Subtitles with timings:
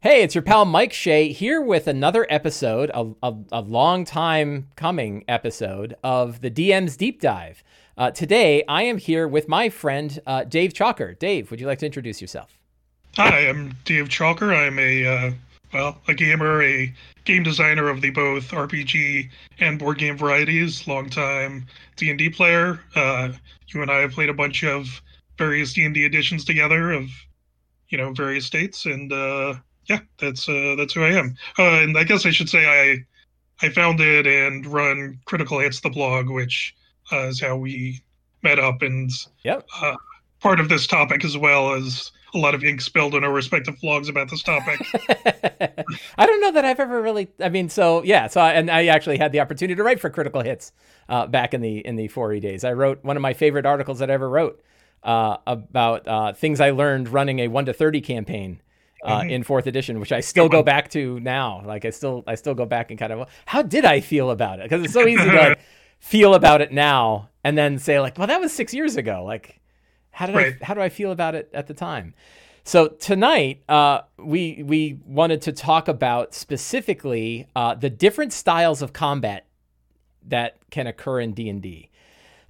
[0.00, 4.68] Hey, it's your pal Mike Shea here with another episode, a, a, a long time
[4.76, 7.64] coming episode of the DM's Deep Dive.
[7.96, 11.18] Uh, today, I am here with my friend uh, Dave Chalker.
[11.18, 12.56] Dave, would you like to introduce yourself?
[13.16, 14.54] Hi, I'm Dave Chalker.
[14.54, 15.32] I'm a uh,
[15.74, 16.94] well, a gamer, a
[17.24, 19.28] game designer of the both RPG
[19.58, 20.86] and board game varieties.
[20.86, 22.78] Longtime D and D player.
[22.94, 23.32] Uh,
[23.66, 25.02] you and I have played a bunch of
[25.38, 27.10] various D and D editions together of
[27.88, 29.54] you know various states, and uh,
[29.88, 31.34] yeah, that's uh, that's who I am.
[31.58, 35.90] Uh, and I guess I should say I I founded and run Critical Hits the
[35.90, 36.74] blog, which
[37.12, 38.02] uh, is how we
[38.42, 39.10] met up, and
[39.44, 39.66] yep.
[39.80, 39.96] uh,
[40.40, 43.74] part of this topic as well as a lot of ink spilled on our respective
[43.82, 44.78] blogs about this topic.
[46.18, 47.28] I don't know that I've ever really.
[47.40, 50.10] I mean, so yeah, so I, and I actually had the opportunity to write for
[50.10, 50.72] Critical Hits
[51.08, 52.64] uh, back in the in the 4E days.
[52.64, 54.62] I wrote one of my favorite articles that I ever wrote
[55.02, 58.60] uh, about uh, things I learned running a one to thirty campaign
[59.04, 59.30] uh, mm-hmm.
[59.30, 61.62] in fourth edition, which I still go back to now.
[61.64, 64.60] Like I still I still go back and kind of how did I feel about
[64.60, 64.64] it?
[64.64, 65.60] Because it's so easy to like
[65.98, 69.24] feel about it now and then say like, well, that was six years ago.
[69.24, 69.60] Like,
[70.10, 70.56] how did right.
[70.60, 72.14] I how do I feel about it at the time?
[72.64, 78.92] So tonight, uh, we we wanted to talk about specifically uh, the different styles of
[78.92, 79.46] combat
[80.26, 81.87] that can occur in D and D.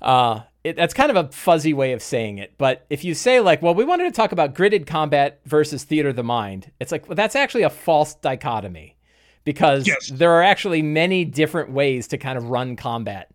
[0.01, 2.55] Uh, it, that's kind of a fuzzy way of saying it.
[2.59, 6.11] But if you say like, well, we wanted to talk about gridded combat versus theater
[6.11, 8.97] of the mind, it's like, well, that's actually a false dichotomy
[9.45, 10.09] because yes.
[10.09, 13.31] there are actually many different ways to kind of run combat.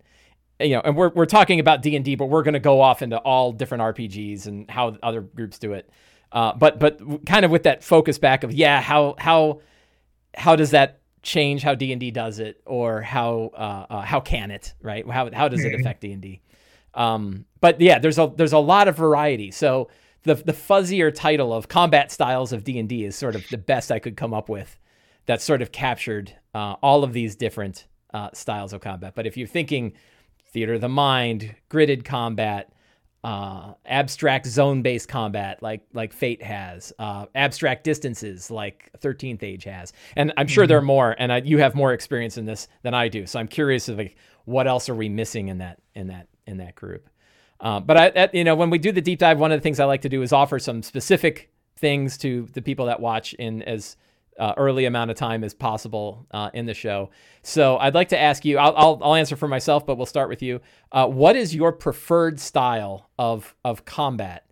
[0.59, 2.80] You know, and we're we're talking about D and D, but we're going to go
[2.80, 5.89] off into all different RPGs and how other groups do it.
[6.31, 9.61] Uh, but but kind of with that focus back of yeah, how how
[10.36, 14.19] how does that change how D and D does it, or how uh, uh, how
[14.19, 15.09] can it right?
[15.09, 16.42] How how does it affect D and D?
[16.95, 19.52] Um, but yeah, there's a there's a lot of variety.
[19.52, 19.89] So
[20.23, 23.58] the the fuzzier title of combat styles of D and D is sort of the
[23.58, 24.80] best I could come up with.
[25.25, 29.13] That sort of captured uh, all of these different uh, styles of combat.
[29.16, 29.94] But if you're thinking
[30.47, 32.72] theater of the mind, gridded combat,
[33.23, 39.94] uh, abstract zone-based combat like like Fate has, uh, abstract distances like 13th Age has,
[40.16, 40.69] and I'm sure mm-hmm.
[40.69, 41.16] there are more.
[41.17, 43.97] And I, you have more experience in this than I do, so I'm curious of
[43.97, 47.09] like what else are we missing in that in that in that group.
[47.59, 49.63] Uh, but I, at, you know, when we do the deep dive, one of the
[49.63, 53.33] things I like to do is offer some specific things to the people that watch
[53.35, 53.95] in as
[54.39, 57.09] uh, early amount of time as possible uh, in the show.
[57.43, 58.57] So I'd like to ask you.
[58.57, 60.59] I'll, I'll, I'll answer for myself, but we'll start with you.
[60.91, 64.49] Uh, what is your preferred style of of combat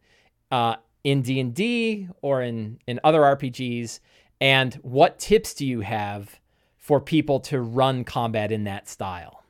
[0.52, 4.00] uh, in D and D or in in other RPGs?
[4.40, 6.40] And what tips do you have
[6.78, 9.44] for people to run combat in that style?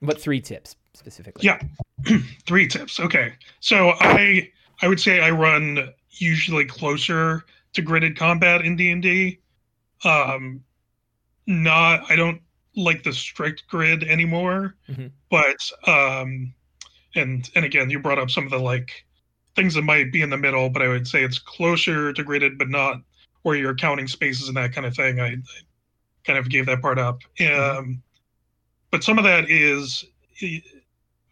[0.00, 1.44] What three tips specifically?
[1.44, 1.60] Yeah,
[2.46, 3.00] three tips.
[3.00, 8.90] Okay, so I I would say I run usually closer to gridded combat in D
[8.90, 9.38] and D.
[10.04, 10.62] Um,
[11.46, 12.40] not I don't
[12.76, 15.08] like the strict grid anymore, mm-hmm.
[15.30, 16.52] but um,
[17.14, 19.04] and and again, you brought up some of the like
[19.54, 22.58] things that might be in the middle, but I would say it's closer to gridded,
[22.58, 23.02] but not
[23.42, 25.20] where you're counting spaces and that kind of thing.
[25.20, 25.36] I, I
[26.24, 27.20] kind of gave that part up.
[27.38, 27.78] Mm-hmm.
[27.78, 28.02] Um,
[28.90, 30.04] but some of that is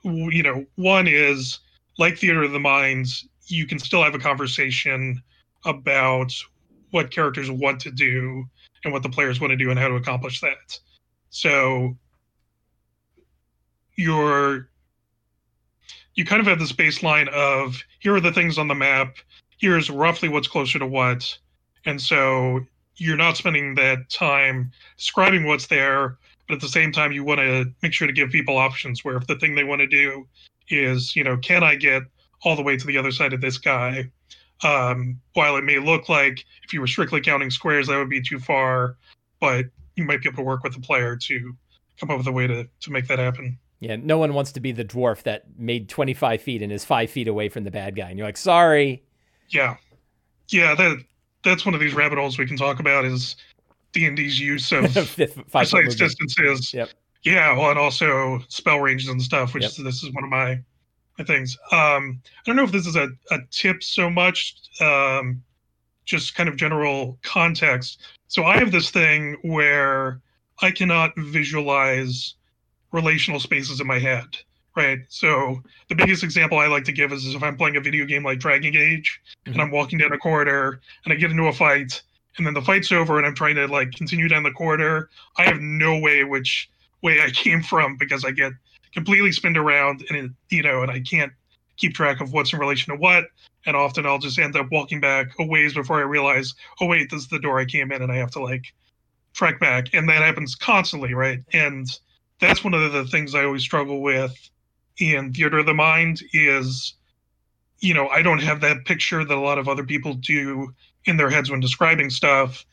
[0.02, 1.58] you know, one is
[1.98, 5.22] like Theater of the Minds, you can still have a conversation
[5.64, 6.32] about
[6.90, 8.44] what characters want to do
[8.84, 10.78] and what the players want to do and how to accomplish that.
[11.30, 11.96] So
[13.96, 14.68] you're
[16.14, 19.16] you kind of have this baseline of here are the things on the map,
[19.58, 21.38] here's roughly what's closer to what.
[21.86, 22.60] And so
[22.96, 26.18] you're not spending that time describing what's there,
[26.50, 29.16] but at the same time you want to make sure to give people options where
[29.16, 30.26] if the thing they want to do
[30.68, 32.02] is you know can i get
[32.42, 34.10] all the way to the other side of this guy?
[34.64, 38.20] Um, while it may look like if you were strictly counting squares that would be
[38.20, 38.96] too far
[39.40, 39.66] but
[39.96, 41.56] you might be able to work with the player to
[41.98, 43.56] come up with a way to to make that happen.
[43.78, 47.10] Yeah no one wants to be the dwarf that made 25 feet and is five
[47.10, 49.04] feet away from the bad guy and you're like sorry.
[49.50, 49.76] Yeah.
[50.48, 50.98] Yeah that
[51.44, 53.36] that's one of these rabbit holes we can talk about is
[53.92, 54.92] D and D's use of
[55.50, 56.72] precise distances.
[56.72, 56.90] Yep.
[57.22, 59.72] Yeah, well, and also spell ranges and stuff, which yep.
[59.72, 60.60] is, this is one of my
[61.18, 61.56] my things.
[61.70, 65.42] Um, I don't know if this is a, a tip so much, um,
[66.06, 68.00] just kind of general context.
[68.28, 70.20] So I have this thing where
[70.62, 72.34] I cannot visualize
[72.92, 74.26] relational spaces in my head,
[74.76, 75.00] right?
[75.08, 78.04] So the biggest example I like to give is, is if I'm playing a video
[78.04, 79.52] game like Dragon Age mm-hmm.
[79.52, 82.02] and I'm walking down a corridor and I get into a fight
[82.40, 85.44] and then the fight's over and I'm trying to like continue down the corridor, I
[85.44, 86.70] have no way which
[87.02, 88.52] way I came from because I get
[88.94, 91.32] completely spinned around and it, you know, and I can't
[91.76, 93.26] keep track of what's in relation to what.
[93.66, 97.10] And often I'll just end up walking back a ways before I realize, oh wait,
[97.10, 98.64] this is the door I came in, and I have to like
[99.34, 99.92] track back.
[99.92, 101.40] And that happens constantly, right?
[101.52, 101.86] And
[102.40, 104.34] that's one of the things I always struggle with
[104.98, 106.94] in theater of the mind is,
[107.80, 110.72] you know, I don't have that picture that a lot of other people do
[111.06, 112.64] in their heads when describing stuff,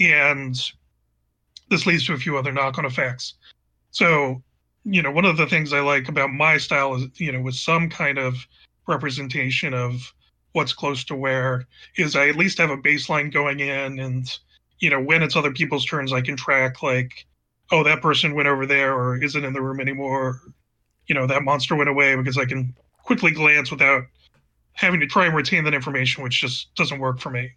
[0.00, 0.56] and
[1.70, 3.34] this leads to a few other knock-on effects.
[3.90, 4.42] So
[4.88, 7.56] you know, one of the things I like about my style is, you know, with
[7.56, 8.36] some kind of
[8.86, 10.14] representation of
[10.52, 11.66] what's close to where
[11.96, 14.26] is I at least have a baseline going in and,
[14.78, 17.26] you know, when it's other people's turns, I can track like,
[17.72, 20.40] oh, that person went over there or isn't in the room anymore.
[21.08, 22.72] You know, that monster went away because I can
[23.02, 24.04] quickly glance without
[24.74, 27.50] having to try and retain that information, which just doesn't work for me.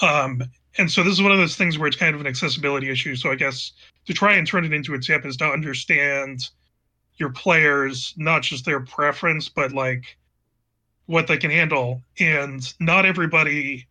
[0.00, 0.42] Um,
[0.78, 3.16] and so this is one of those things where it's kind of an accessibility issue.
[3.16, 3.72] So I guess
[4.06, 6.48] to try and turn it into a tip is to understand
[7.16, 10.16] your players, not just their preference, but like
[11.06, 12.02] what they can handle.
[12.18, 13.86] And not everybody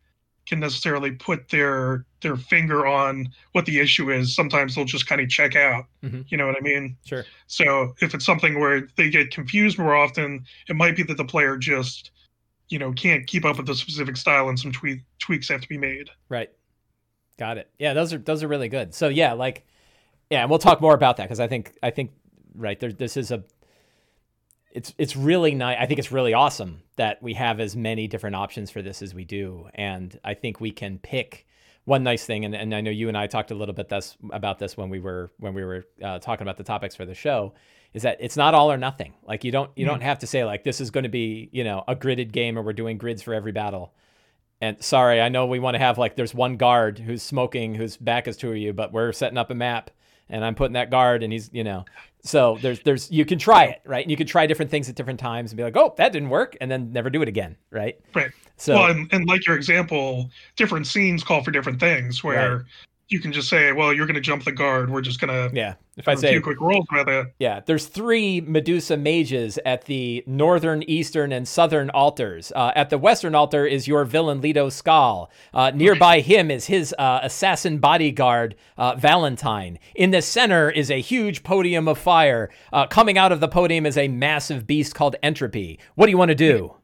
[0.48, 4.36] can necessarily put their their finger on what the issue is.
[4.36, 5.86] Sometimes they'll just kind of check out.
[6.04, 6.22] Mm-hmm.
[6.28, 6.98] You know what I mean?
[7.06, 7.24] Sure.
[7.48, 11.24] So if it's something where they get confused more often, it might be that the
[11.24, 12.12] player just,
[12.70, 15.68] you know, can't keep up with the specific style and some tweak, tweaks have to
[15.68, 16.10] be made.
[16.30, 16.50] Right.
[17.38, 17.70] Got it.
[17.80, 18.94] Yeah, those are those are really good.
[18.94, 19.66] So yeah, like
[20.30, 22.12] yeah, and we'll talk more about that because I think I think
[22.54, 23.44] right there this is a
[24.72, 25.78] it's it's really nice.
[25.80, 29.14] I think it's really awesome that we have as many different options for this as
[29.14, 31.48] we do, and I think we can pick
[31.90, 32.46] one nice thing.
[32.46, 34.90] And, and I know you and I talked a little bit this, about this when
[34.90, 37.54] we were when we were uh, talking about the topics for the show.
[37.94, 39.16] Is that it's not all or nothing.
[39.28, 41.50] Like you don't you mm don't have to say like this is going to be
[41.52, 43.94] you know a gridded game or we're doing grids for every battle.
[44.62, 47.98] And sorry, I know we want to have like there's one guard who's smoking, whose
[47.98, 49.90] back is to you, but we're setting up a map
[50.30, 51.86] and I'm putting that guard and he's, you know.
[52.24, 54.04] So there's there's you can try it, right?
[54.04, 56.30] And you can try different things at different times and be like, "Oh, that didn't
[56.30, 57.98] work," and then never do it again, right?
[58.14, 58.32] Right.
[58.60, 62.66] So well, and, and like your example, different scenes call for different things where right
[63.10, 64.90] you can just say, well, you're going to jump the guard.
[64.90, 65.76] We're just going to yeah.
[65.98, 67.60] If I say a few quick rolls about it, yeah.
[67.66, 72.54] There's three Medusa mages at the northern, eastern, and southern altars.
[72.56, 75.30] Uh, at the western altar is your villain Leto Skal.
[75.54, 79.78] Uh, nearby him is his uh, assassin bodyguard uh, Valentine.
[79.94, 82.50] In the center is a huge podium of fire.
[82.72, 85.80] Uh, coming out of the podium is a massive beast called Entropy.
[85.96, 86.76] What do you want to do?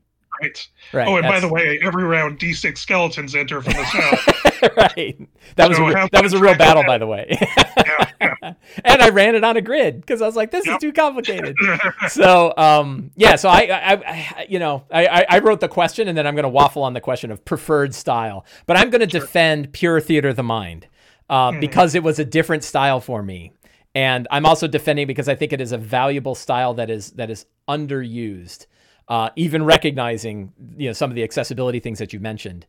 [0.41, 0.67] Right.
[0.93, 1.07] Right.
[1.07, 4.77] Oh, and by the way, every round D6 skeletons enter from the south.
[4.77, 5.17] right.
[5.55, 7.37] That was so a, that was a real battle, by the way.
[7.39, 8.53] yeah, yeah.
[8.83, 10.75] And I ran it on a grid because I was like, "This yep.
[10.75, 11.55] is too complicated."
[12.09, 13.35] so, um, yeah.
[13.35, 16.43] So I, I, I you know, I, I wrote the question, and then I'm going
[16.43, 19.21] to waffle on the question of preferred style, but I'm going to sure.
[19.21, 20.87] defend pure theater of the mind
[21.29, 21.59] uh, mm.
[21.61, 23.51] because it was a different style for me.
[23.93, 27.29] And I'm also defending because I think it is a valuable style that is that
[27.29, 28.65] is underused
[29.07, 32.65] uh, even recognizing you know some of the accessibility things that you mentioned,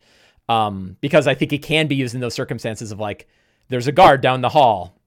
[0.49, 3.27] um, because I think it can be used in those circumstances of like
[3.69, 5.01] there's a guard down the hall,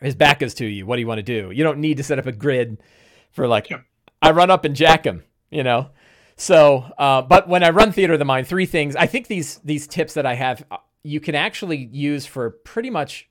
[0.00, 0.86] his back is to you.
[0.86, 1.50] What do you want to do?
[1.50, 2.82] You don't need to set up a grid
[3.30, 3.80] for like yeah.
[4.22, 5.90] I run up and jack him, you know.
[6.36, 8.94] So, uh, but when I run theater of the mind, three things.
[8.94, 12.90] I think these these tips that I have, uh, you can actually use for pretty
[12.90, 13.28] much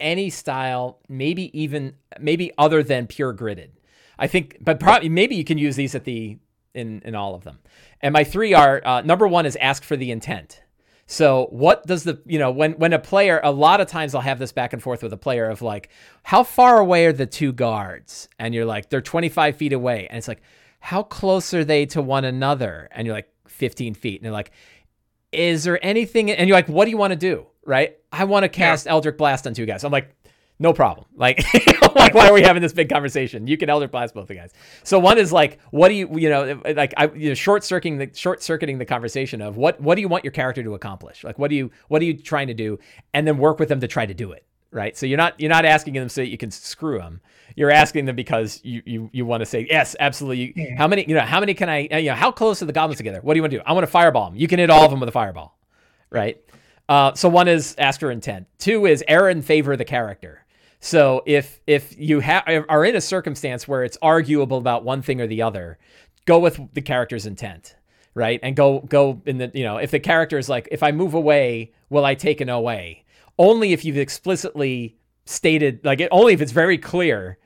[0.00, 3.70] any style, maybe even maybe other than pure gridded.
[4.18, 6.38] I think, but probably maybe you can use these at the
[6.74, 7.58] in in all of them.
[8.00, 10.62] And my three are uh, number one is ask for the intent.
[11.10, 14.20] So what does the you know when when a player a lot of times I'll
[14.20, 15.88] have this back and forth with a player of like
[16.22, 18.28] how far away are the two guards?
[18.38, 20.06] And you're like they're 25 feet away.
[20.08, 20.42] And it's like
[20.80, 22.88] how close are they to one another?
[22.92, 24.20] And you're like 15 feet.
[24.20, 24.50] And they're like
[25.32, 27.46] is there anything and you're like what do you want to do?
[27.64, 27.96] Right?
[28.12, 28.92] I want to cast yeah.
[28.92, 29.84] Eldritch Blast on two guys.
[29.84, 30.14] I'm like
[30.58, 31.06] no problem.
[31.14, 31.42] Like,
[31.94, 33.46] like, why are we having this big conversation?
[33.46, 34.52] You can Eldritch Blast both the guys.
[34.82, 37.98] So one is like, what do you, you know, like I, you know, short circuiting
[37.98, 41.22] the short circuiting the conversation of what, what do you want your character to accomplish?
[41.22, 42.78] Like, what do you, what are you trying to do?
[43.14, 44.44] And then work with them to try to do it.
[44.70, 44.96] Right.
[44.96, 47.20] So you're not, you're not asking them so that you can screw them.
[47.56, 50.52] You're asking them because you, you, you want to say, yes, absolutely.
[50.54, 50.76] Yeah.
[50.76, 52.98] How many, you know, how many can I, you know, how close are the goblins
[52.98, 53.20] together?
[53.22, 53.62] What do you want to do?
[53.64, 54.38] I want to fireball them.
[54.38, 55.56] You can hit all of them with a fireball.
[56.10, 56.42] Right.
[56.88, 58.46] Uh, so one is ask for intent.
[58.58, 60.44] Two is err in favor of the character.
[60.80, 65.20] So if if you ha- are in a circumstance where it's arguable about one thing
[65.20, 65.78] or the other,
[66.24, 67.76] go with the character's intent,
[68.14, 68.38] right?
[68.42, 71.14] And go go in the you know if the character is like if I move
[71.14, 72.94] away, will I take an OA?
[73.38, 77.38] Only if you've explicitly stated like it, only if it's very clear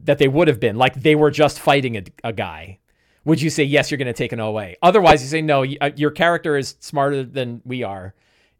[0.00, 2.78] that they would have been like they were just fighting a, a guy.
[3.24, 3.88] Would you say yes?
[3.88, 4.72] You're going to take an OA.
[4.82, 5.64] Otherwise, you say no.
[5.80, 8.16] Uh, your character is smarter than we are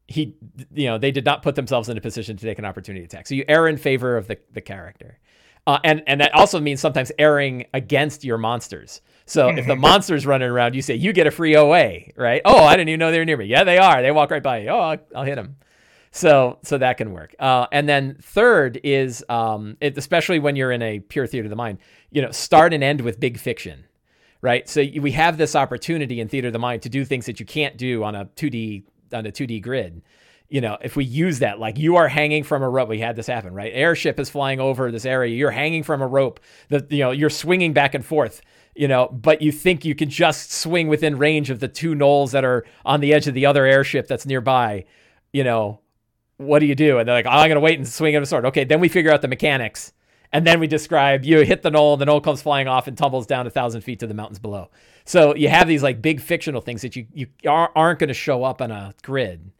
[0.09, 0.37] he
[0.75, 3.26] you know they did not put themselves in a position to take an opportunity attack
[3.26, 5.18] so you err in favor of the, the character
[5.64, 9.00] Uh, and and that also means sometimes erring against your monsters.
[9.26, 12.42] So if the monster's running around, you say you get a free OA, right?
[12.44, 13.44] Oh, I didn't even know they were near me.
[13.47, 14.02] Yeah, they are.
[14.02, 14.71] They walk right by you.
[14.71, 15.54] Oh, I'll, I'll hit them.
[16.11, 17.35] So so that can work.
[17.38, 21.50] Uh, and then third is um, it, especially when you're in a pure theater of
[21.50, 21.78] the mind,
[22.11, 23.85] you know, start and end with big fiction,
[24.42, 24.68] right?
[24.68, 27.47] So we have this opportunity in theater of the mind to do things that you
[27.47, 28.82] can't do on a 2D
[29.12, 30.02] on a 2D grid
[30.52, 33.16] you know, if we use that, like you are hanging from a rope, we had
[33.16, 33.73] this happen, right?
[33.75, 35.35] Airship is flying over this area.
[35.35, 38.42] You're hanging from a rope that, you know, you're swinging back and forth,
[38.75, 42.33] you know, but you think you can just swing within range of the two gnolls
[42.33, 44.85] that are on the edge of the other airship that's nearby,
[45.33, 45.81] you know,
[46.37, 46.99] what do you do?
[46.99, 48.45] And they're like, oh, I'm going to wait and swing at a sword.
[48.45, 48.64] Okay.
[48.64, 49.95] Then we figure out the mechanics.
[50.33, 53.27] And then we describe you hit the gnoll, the gnoll comes flying off and tumbles
[53.27, 54.71] down a thousand feet to the mountains below.
[55.05, 58.45] So you have these like big fictional things that you, you aren't going to show
[58.45, 59.53] up on a grid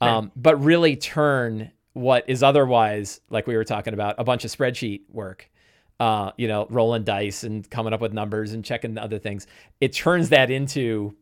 [0.00, 4.50] um, but really turn what is otherwise, like we were talking about, a bunch of
[4.50, 5.50] spreadsheet work.
[6.00, 9.48] Uh, you know, rolling dice and coming up with numbers and checking other things.
[9.80, 11.16] It turns that into,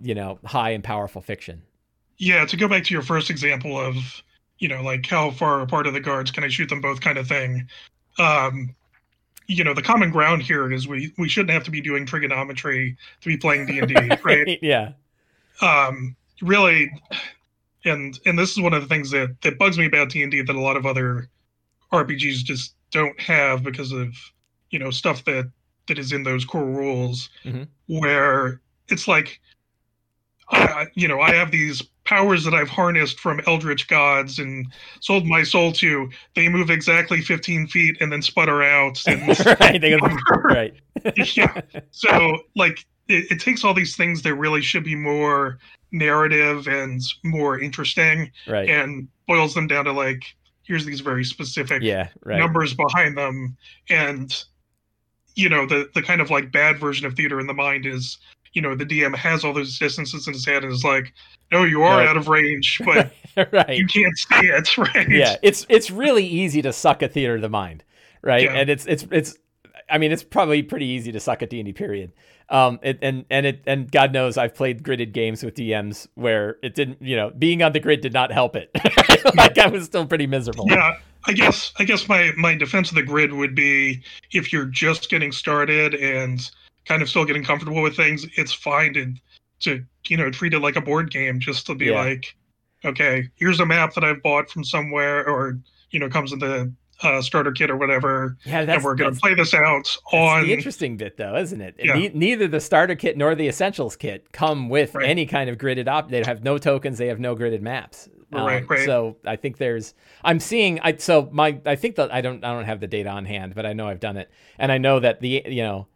[0.00, 1.62] you know, high and powerful fiction.
[2.16, 3.96] Yeah, to go back to your first example of,
[4.58, 6.30] you know, like how far apart are the guards?
[6.30, 7.02] Can I shoot them both?
[7.02, 7.68] Kind of thing.
[8.18, 8.74] Um,
[9.46, 12.96] you know, the common ground here is we we shouldn't have to be doing trigonometry
[13.20, 13.94] to be playing D and D,
[14.24, 14.58] right?
[14.62, 14.92] Yeah.
[15.60, 16.90] Um, really,
[17.84, 20.56] and and this is one of the things that that bugs me about D&D that
[20.56, 21.28] a lot of other
[21.92, 24.14] RPGs just don't have because of
[24.70, 25.50] you know stuff that
[25.88, 27.64] that is in those core rules mm-hmm.
[27.86, 29.40] where it's like
[30.50, 34.66] I, you know I have these powers that I've harnessed from eldritch gods and
[35.00, 39.28] sold my soul to they move exactly 15 feet and then sputter out and
[39.60, 40.08] right, they go,
[40.44, 40.74] right.
[41.34, 45.58] yeah so like it, it takes all these things that really should be more
[45.92, 48.68] narrative and more interesting right.
[48.68, 50.22] and boils them down to like
[50.64, 52.38] here's these very specific yeah, right.
[52.38, 53.56] numbers behind them
[53.88, 54.44] and
[55.36, 58.18] you know the the kind of like bad version of theater in the mind is
[58.54, 61.12] you know the dm has all those distances in his head and is like
[61.52, 63.12] no you are out of range but
[63.52, 63.76] right.
[63.76, 67.42] you can't see it right yeah it's it's really easy to suck a theater of
[67.42, 67.84] the mind
[68.22, 68.54] right yeah.
[68.54, 69.36] and it's it's it's
[69.90, 71.72] I mean, it's probably pretty easy to suck at D and D.
[71.72, 72.12] Period.
[72.48, 76.56] Um, it, and and it and God knows I've played gridded games with DMs where
[76.62, 78.70] it didn't, you know, being on the grid did not help it.
[79.36, 80.66] like I was still pretty miserable.
[80.68, 84.66] Yeah, I guess I guess my my defense of the grid would be if you're
[84.66, 86.50] just getting started and
[86.86, 89.14] kind of still getting comfortable with things, it's fine to
[89.60, 92.02] to you know treat it like a board game, just to be yeah.
[92.02, 92.34] like,
[92.84, 95.58] okay, here's a map that I've bought from somewhere, or
[95.90, 96.72] you know comes in the
[97.02, 98.36] uh, starter kit or whatever.
[98.44, 101.76] Yeah, and we're going to play this out on the interesting bit, though, isn't it?
[101.78, 101.94] Yeah.
[101.94, 105.08] Ne- neither the starter kit nor the essentials kit come with right.
[105.08, 106.10] any kind of gridded op.
[106.10, 106.98] They have no tokens.
[106.98, 108.08] They have no gridded maps.
[108.32, 108.84] Um, right, right.
[108.84, 109.94] So I think there's.
[110.22, 110.80] I'm seeing.
[110.80, 111.60] I so my.
[111.66, 112.44] I think that I don't.
[112.44, 114.78] I don't have the data on hand, but I know I've done it, and I
[114.78, 115.86] know that the you know,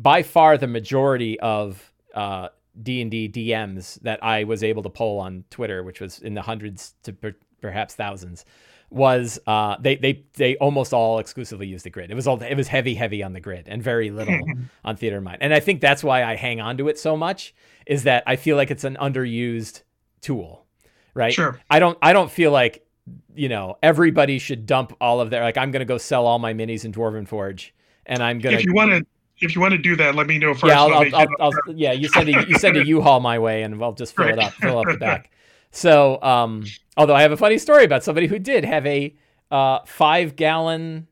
[0.00, 2.48] by far the majority of uh,
[2.80, 6.34] D and D DMs that I was able to poll on Twitter, which was in
[6.34, 8.44] the hundreds to per, perhaps thousands
[8.92, 12.10] was uh, they they they almost all exclusively used the grid.
[12.10, 14.38] It was all it was heavy heavy on the grid and very little
[14.84, 15.38] on theater of mind.
[15.40, 17.54] And I think that's why I hang on to it so much
[17.86, 19.82] is that I feel like it's an underused
[20.20, 20.66] tool,
[21.14, 21.32] right?
[21.32, 21.58] Sure.
[21.70, 22.86] I don't I don't feel like
[23.34, 26.52] you know everybody should dump all of their like I'm gonna go sell all my
[26.52, 27.74] minis in Dwarven Forge
[28.06, 29.06] and I'm gonna if you want to
[29.42, 30.72] if you want to do that, let me know first.
[30.72, 31.92] Yeah, I'll, I'll, I'll, I'll yeah.
[31.92, 34.34] You send a you send a U-Haul my way, and I'll just fill right.
[34.34, 35.30] it up, fill up the back.
[35.70, 36.64] So, um,
[36.96, 39.16] although I have a funny story about somebody who did have a
[39.50, 41.08] uh, five gallon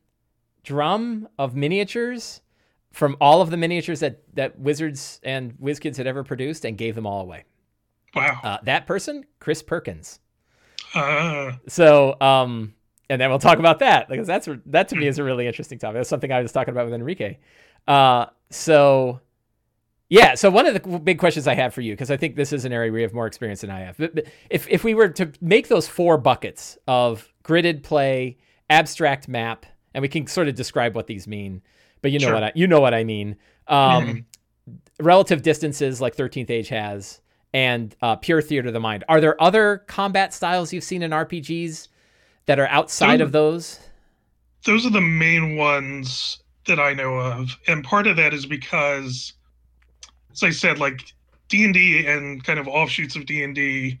[0.63, 2.41] drum of miniatures
[2.91, 6.95] from all of the miniatures that, that Wizards and WizKids had ever produced and gave
[6.95, 7.45] them all away.
[8.15, 8.39] Wow.
[8.43, 10.19] Uh, that person, Chris Perkins.
[10.93, 11.53] Uh.
[11.67, 12.73] So, um,
[13.09, 15.79] and then we'll talk about that because that's that to me is a really interesting
[15.79, 15.95] topic.
[15.95, 17.37] That's something I was talking about with Enrique.
[17.87, 19.21] Uh, so
[20.11, 20.35] yeah.
[20.35, 22.65] So one of the big questions I have for you, because I think this is
[22.65, 23.97] an area where you have more experience than I have.
[23.97, 28.37] But if if we were to make those four buckets of gridded play,
[28.69, 31.61] abstract map, and we can sort of describe what these mean,
[32.01, 32.33] but you know sure.
[32.33, 33.37] what I you know what I mean.
[33.69, 34.73] Um, mm-hmm.
[34.99, 37.21] Relative distances like Thirteenth Age has,
[37.53, 39.05] and uh, pure theater of the mind.
[39.07, 41.87] Are there other combat styles you've seen in RPGs
[42.47, 43.79] that are outside those, of those?
[44.65, 49.33] Those are the main ones that I know of, and part of that is because
[50.31, 51.01] as I said, like
[51.49, 53.99] D and D and kind of offshoots of D and D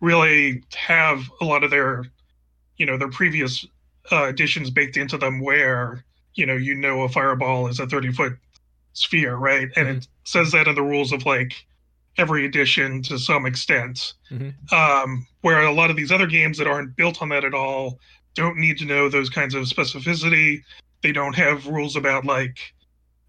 [0.00, 2.04] really have a lot of their,
[2.76, 3.66] you know, their previous
[4.10, 6.04] uh, editions baked into them, where
[6.34, 8.34] you know you know a fireball is a thirty foot
[8.92, 9.68] sphere, right?
[9.76, 9.98] And mm-hmm.
[9.98, 11.54] it says that in the rules of like
[12.18, 14.14] every edition to some extent.
[14.30, 14.74] Mm-hmm.
[14.74, 17.98] Um, where a lot of these other games that aren't built on that at all
[18.34, 20.62] don't need to know those kinds of specificity.
[21.02, 22.58] They don't have rules about like,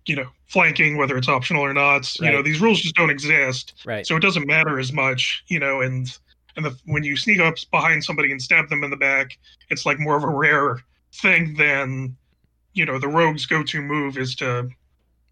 [0.06, 2.14] you know, flanking, whether it's optional or not.
[2.20, 3.74] You know, these rules just don't exist.
[3.86, 4.06] Right.
[4.06, 6.16] So it doesn't matter as much, you know, and
[6.56, 9.38] and the, when you sneak up behind somebody and stab them in the back,
[9.70, 10.78] it's like more of a rare
[11.14, 12.16] thing than,
[12.74, 14.70] you know, the rogue's go-to move is to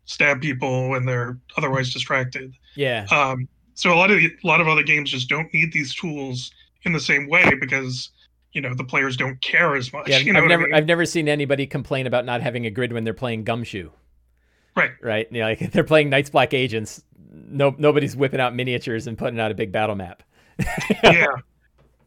[0.06, 2.54] stab people when they're otherwise distracted.
[2.76, 3.06] yeah.
[3.12, 5.96] Um, so a lot of the, a lot of other games just don't need these
[5.96, 6.52] tools
[6.84, 8.10] in the same way because
[8.53, 10.10] you know the players don't care as much.
[10.10, 10.74] Yeah, you know I've what I never mean?
[10.75, 13.91] I've never seen anybody complain about not having a grid when they're playing Gumshoe.
[14.75, 14.91] Right.
[15.01, 15.27] Right.
[15.31, 17.03] You know, like they're playing Night's Black Agents.
[17.34, 20.24] No, nobody's whipping out miniatures and putting out a big battle map.
[21.03, 21.27] yeah.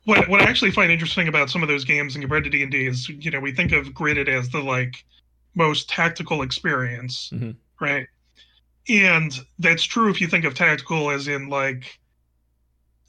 [0.05, 2.63] What what I actually find interesting about some of those games and compared to D
[2.63, 5.05] and D is you know we think of gridded as the like
[5.55, 7.57] most tactical experience, Mhm.
[7.81, 8.07] right?
[8.89, 11.99] And that's true if you think of tactical as in like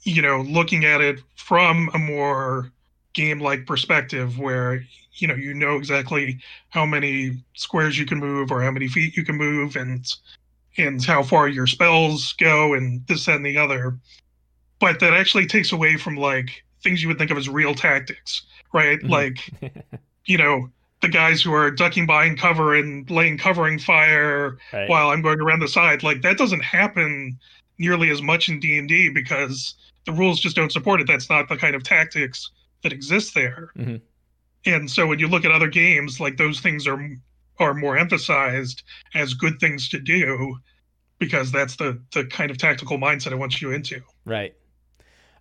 [0.04, 2.72] you know looking at it from a more
[3.16, 8.52] game like perspective where you know you know exactly how many squares you can move
[8.52, 10.06] or how many feet you can move and
[10.76, 13.96] and how far your spells go and this that, and the other
[14.78, 18.42] but that actually takes away from like things you would think of as real tactics
[18.74, 19.08] right Mhm.
[19.08, 19.50] like
[20.26, 20.68] you know
[21.00, 24.88] the guys who are ducking behind cover and laying covering fire Right.
[24.90, 27.38] while i'm going around the side like that doesn't happen
[27.78, 31.56] nearly as much in d&d because the rules just don't support it that's not the
[31.56, 32.50] kind of tactics
[32.86, 34.00] that exist there Mhm.
[34.64, 37.00] and so when you look at other games like those things are
[37.58, 40.56] are more emphasized as good things to do
[41.18, 44.54] because that's the the kind of tactical mindset i want you into Right.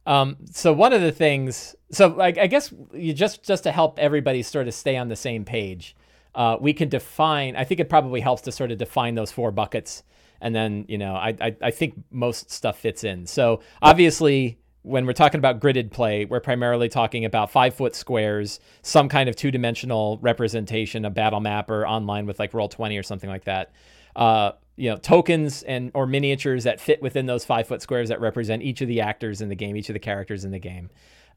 [0.08, 3.98] Um, so one of the things, so I, I guess you just just to help
[3.98, 5.96] everybody sort of stay on the same page,
[6.36, 7.56] uh, we can define.
[7.56, 10.04] I think it probably helps to sort of define those four buckets,
[10.42, 13.26] and then you know I I, I think most stuff fits in.
[13.26, 14.60] So obviously.
[14.86, 19.28] When we're talking about gridded play, we're primarily talking about five foot squares, some kind
[19.28, 23.30] of two dimensional representation, a battle map, or online with like Roll Twenty or something
[23.30, 23.72] like that.
[24.16, 28.20] Uh, you know tokens and or miniatures that fit within those five foot squares that
[28.20, 30.90] represent each of the actors in the game each of the characters in the game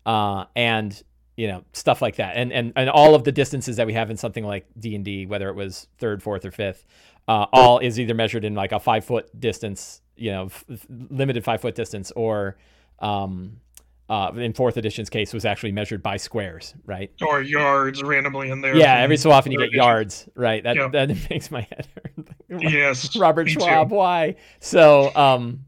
[0.06, 1.02] uh, and
[1.36, 4.10] you know stuff like that and, and and all of the distances that we have
[4.10, 6.84] in something like d&d whether it was third fourth or fifth
[7.28, 11.44] uh, all is either measured in like a five foot distance you know f- limited
[11.44, 12.56] five foot distance or
[13.00, 13.60] um,
[14.08, 18.60] uh, in fourth edition's case was actually measured by squares right or yards randomly in
[18.62, 19.84] there yeah every so often you get editions.
[19.84, 22.08] yards right that, that makes my head hurt
[22.62, 23.60] yes Robert me too.
[23.60, 23.90] Schwalb.
[23.90, 24.36] Why?
[24.60, 25.64] So, um,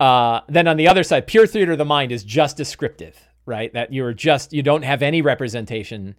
[0.00, 3.72] uh, then on the other side, pure theater of the mind is just descriptive, right?
[3.72, 6.16] That you're just you don't have any representation,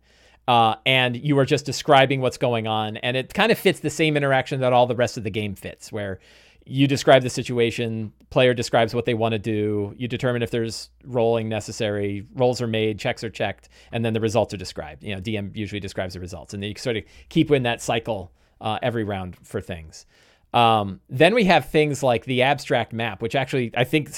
[0.47, 3.89] uh, and you are just describing what's going on, and it kind of fits the
[3.89, 6.19] same interaction that all the rest of the game fits, where
[6.65, 10.89] you describe the situation, player describes what they want to do, you determine if there's
[11.03, 15.03] rolling necessary, rolls are made, checks are checked, and then the results are described.
[15.03, 17.81] You know, DM usually describes the results, and then you sort of keep in that
[17.81, 20.05] cycle uh, every round for things.
[20.53, 24.11] Um, then we have things like the abstract map, which actually I think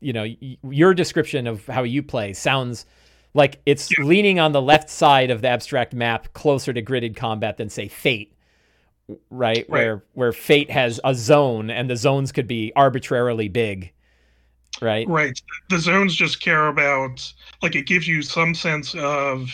[0.00, 2.84] you know y- your description of how you play sounds
[3.34, 7.56] like it's leaning on the left side of the abstract map closer to gridded combat
[7.56, 8.34] than say Fate,
[9.30, 9.68] right?
[9.68, 13.92] Where where Fate has a zone and the zones could be arbitrarily big,
[14.80, 15.08] right?
[15.08, 15.40] Right.
[15.70, 19.50] The zones just care about like it gives you some sense of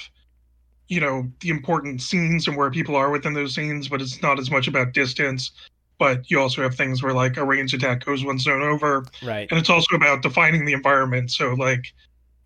[0.89, 4.39] you know the important scenes and where people are within those scenes, but it's not
[4.39, 5.51] as much about distance.
[5.99, 9.49] But you also have things where like a range attack goes one zone over, Right.
[9.51, 11.31] and it's also about defining the environment.
[11.31, 11.95] So like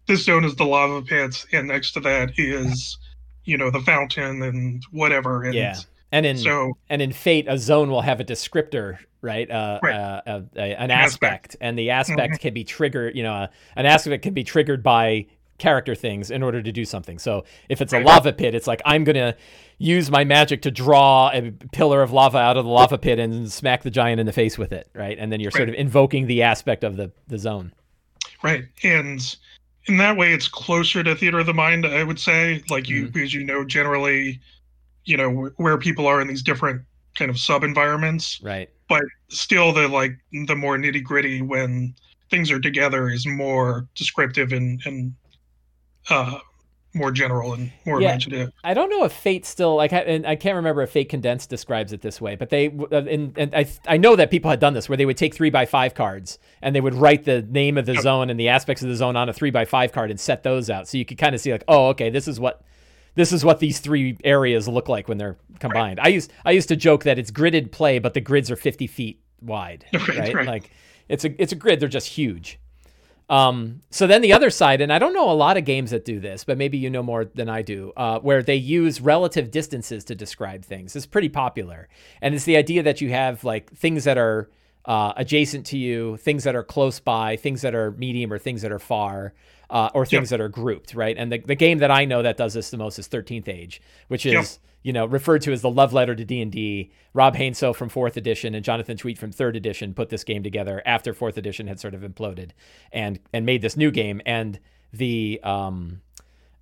[0.07, 2.99] this zone is the lava pits and next to that is
[3.44, 5.44] you know the fountain and whatever.
[5.44, 5.77] And Yeah.
[6.12, 9.51] And in so and in Fate, a zone will have a descriptor, right?
[9.51, 9.94] Uh, Right.
[9.94, 11.23] Uh, uh, a- an aspect.
[11.25, 13.14] aspect, and the aspect can be triggered.
[13.16, 15.27] You know, uh, an aspect can be triggered by
[15.59, 17.18] character things in order to do something.
[17.18, 19.35] So if it's a lava pit, it's like I'm gonna
[19.79, 23.51] use my magic to draw a pillar of lava out of the lava pit and
[23.53, 25.18] smack the giant in the face with it, right?
[25.18, 27.73] And then you're sort of invoking the aspect of the the zone.
[28.42, 28.64] Right.
[28.85, 29.21] And
[29.87, 32.62] in that way, it's closer to theater of the mind, I would say.
[32.71, 34.40] Like you, because you know generally,
[35.09, 36.83] you know, where people are in these different
[37.16, 38.40] kind of sub environments.
[38.42, 38.68] Right.
[38.88, 40.12] But still, the like
[40.47, 41.94] the more nitty gritty when
[42.31, 45.14] things are together is more descriptive and and
[46.11, 46.38] uh,
[46.94, 48.09] more general and more Yeah.
[48.11, 48.51] imaginative.
[48.64, 51.51] I don't know if Fate still like, I- and I can't remember if Fate Condensed
[51.51, 54.61] describes it this way, but they uh, and, and I I know that people had
[54.61, 57.42] done this where they would take three by five cards and they would write the
[57.42, 58.03] name of the Yep.
[58.03, 60.42] zone and the aspects of the zone on a three by five card and set
[60.42, 62.62] those out, so you could kind of see like, oh, okay, this is what
[63.18, 65.98] this is what these three areas look like when they're combined.
[65.98, 68.87] I used I used to joke that it's gridded play, but the grids are fifty
[68.87, 70.35] feet wide, Right, right?
[70.35, 70.46] right.
[70.46, 70.70] Like
[71.09, 72.61] it's a it's a grid, they're just huge.
[73.28, 76.04] Um, so then the other side, and I don't know a lot of games that
[76.04, 79.50] do this, but maybe you know more than I do, uh, where they use relative
[79.50, 80.94] distances to describe things.
[80.94, 81.88] It's pretty popular,
[82.22, 84.48] and it's the idea that you have like things that are
[84.85, 88.62] uh, adjacent to you, things that are close by, things that are medium, or things
[88.62, 89.35] that are far,
[89.70, 90.38] uh, or things yep.
[90.38, 91.16] that are grouped, right?
[91.16, 93.83] And the, the game that I know that does this the most is 13th Age,
[94.09, 94.46] which is yep.
[94.83, 96.90] you know referred to as the love letter to D and D.
[97.12, 100.83] Rob Heinsoo from Fourth Edition and Jonathan Tweet from Third Edition put this game together
[100.87, 102.50] after Fourth Edition had sort of imploded,
[102.92, 104.20] and and made this new game.
[104.24, 104.59] And
[104.92, 106.00] the um,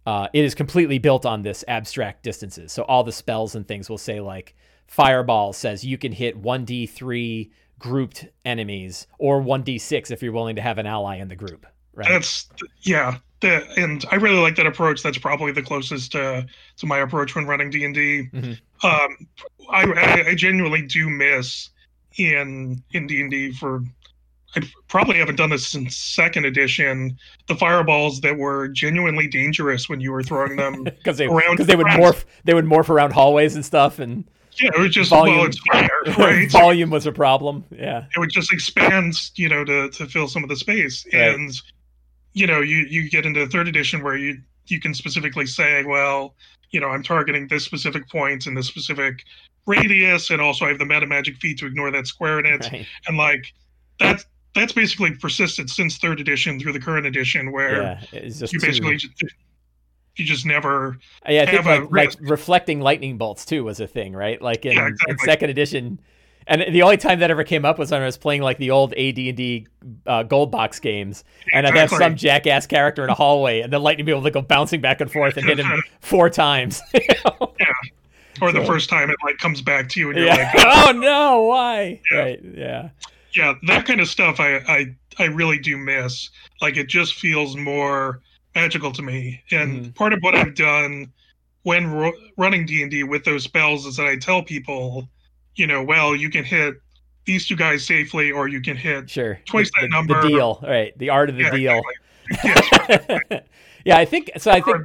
[0.05, 2.73] uh, it is completely built on this abstract distances.
[2.73, 4.57] So all the spells and things will say like
[4.89, 10.57] Fireball says you can hit one D three grouped enemies or 1d6 if you're willing
[10.57, 11.67] to have an ally in the group
[11.97, 12.49] right that's
[12.83, 16.99] yeah the, and i really like that approach that's probably the closest to to my
[16.99, 18.87] approach when running d&d mm-hmm.
[18.87, 19.27] um
[19.69, 21.71] I, I genuinely do miss
[22.19, 23.83] in in d&d for
[24.57, 27.19] I probably haven't done this since second edition.
[27.47, 31.77] The fireballs that were genuinely dangerous when you were throwing them because they because they
[31.77, 34.25] would morph they would morph around hallways and stuff and
[34.61, 36.51] yeah, it was just volume, well, it's fire, right?
[36.51, 37.65] volume was a problem.
[37.71, 41.53] Yeah, it would just expand, you know, to to fill some of the space, and
[42.37, 45.83] you know, you you get into the third edition where you you can specifically say,
[45.85, 46.35] well,
[46.71, 49.25] you know, I'm targeting this specific point in this specific
[49.65, 52.71] radius, and also I have the meta magic feat to ignore that square in it,
[52.71, 52.87] right.
[53.09, 53.55] and like
[53.99, 58.99] that's that's basically persisted since third edition through the current edition, where yeah, you basically
[58.99, 59.09] too...
[59.19, 59.35] just,
[60.17, 60.99] you just never.
[61.27, 64.43] Yeah, I think like, like, reflecting lightning bolts too was a thing, right?
[64.43, 65.13] Like in, yeah, exactly.
[65.13, 66.01] in second edition,
[66.47, 68.71] and the only time that ever came up was when I was playing like the
[68.71, 69.67] old AD&D
[70.07, 71.67] uh, gold box games, and.
[71.67, 74.81] I'd have some jackass character in a hallway, and the lightning bolt would go bouncing
[74.81, 76.81] back and forth and hit him four times.
[76.95, 77.53] you know?
[77.59, 77.67] Yeah.
[78.41, 80.53] Or the so, first time it like comes back to you and you're yeah.
[80.55, 82.01] like, oh, oh no, why?
[82.13, 82.19] Yeah.
[82.19, 82.41] Right?
[82.55, 82.89] Yeah.
[83.33, 86.31] Yeah, that kind of stuff I, I I really do miss.
[86.61, 88.21] Like it just feels more
[88.55, 89.43] magical to me.
[89.51, 89.91] And mm-hmm.
[89.91, 91.13] part of what I've done
[91.63, 95.09] when ro- running D and D with those spells is that I tell people,
[95.57, 96.75] you know, well, you can hit
[97.25, 100.21] these two guys safely, or you can hit sure twice the, that number.
[100.23, 100.97] The deal, right?
[100.99, 101.83] The art of the yeah, deal.
[101.83, 101.95] Exactly.
[103.31, 103.41] Yeah.
[103.85, 104.51] yeah, I think so.
[104.51, 104.79] I think.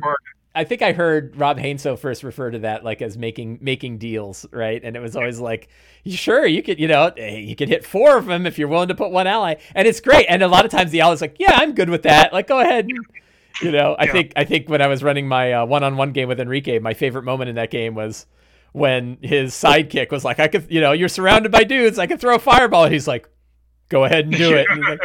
[0.54, 4.46] I think I heard Rob Heinsoo first refer to that like as making making deals,
[4.52, 4.82] right?
[4.84, 5.70] And it was always like,
[6.06, 8.96] sure, you could, you know, you could hit four of them if you're willing to
[8.96, 10.26] put one ally, and it's great.
[10.28, 12.34] And a lot of times the ally's like, yeah, I'm good with that.
[12.34, 12.90] Like, go ahead,
[13.62, 14.12] you know, I yeah.
[14.12, 17.24] think I think when I was running my uh, one-on-one game with Enrique, my favorite
[17.24, 18.26] moment in that game was
[18.72, 22.00] when his sidekick was like, "I could, you know, you're surrounded by dudes.
[22.00, 23.28] I could throw a fireball." And he's like,
[23.90, 25.02] "Go ahead and do it." And like,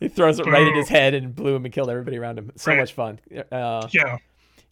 [0.00, 2.52] he throws it right in his head and blew him and killed everybody around him.
[2.56, 2.78] So right.
[2.78, 3.20] much fun.
[3.50, 4.18] Uh, yeah.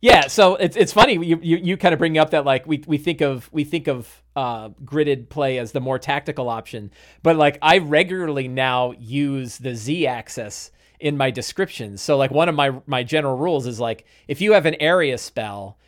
[0.02, 2.82] Yeah, so it's it's funny you, you you kind of bring up that like we
[2.86, 6.90] we think of we think of uh, gridded play as the more tactical option,
[7.22, 10.70] but like I regularly now use the Z axis
[11.00, 12.02] in my descriptions.
[12.02, 15.16] So like one of my my general rules is like if you have an area
[15.16, 15.78] spell,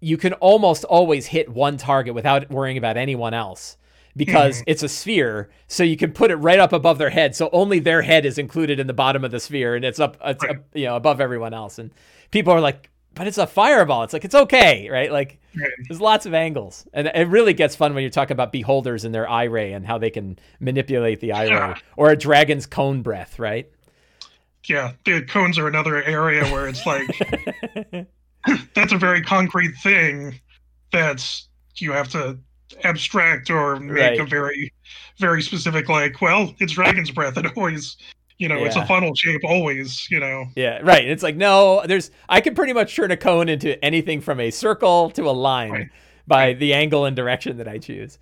[0.00, 3.76] you can almost always hit one target without worrying about anyone else
[4.14, 4.70] because mm-hmm.
[4.70, 7.78] it's a sphere so you can put it right up above their head so only
[7.78, 10.56] their head is included in the bottom of the sphere and it's up it's right.
[10.56, 11.90] up, you know above everyone else and
[12.30, 15.70] people are like but it's a fireball it's like it's okay right like right.
[15.88, 19.14] there's lots of angles and it really gets fun when you talk about beholders and
[19.14, 21.68] their eye ray and how they can manipulate the eye yeah.
[21.68, 23.70] ray or a dragon's cone breath right
[24.68, 27.08] yeah, the cones are another area where it's like
[28.74, 30.40] that's a very concrete thing
[30.92, 32.38] that's you have to
[32.84, 34.20] abstract or make right.
[34.20, 34.72] a very
[35.18, 37.96] very specific like well it's dragon's breath it always
[38.38, 38.66] you know yeah.
[38.66, 42.54] it's a funnel shape always you know yeah right it's like no there's i can
[42.54, 45.88] pretty much turn a cone into anything from a circle to a line right.
[46.26, 46.58] by right.
[46.58, 48.18] the angle and direction that i choose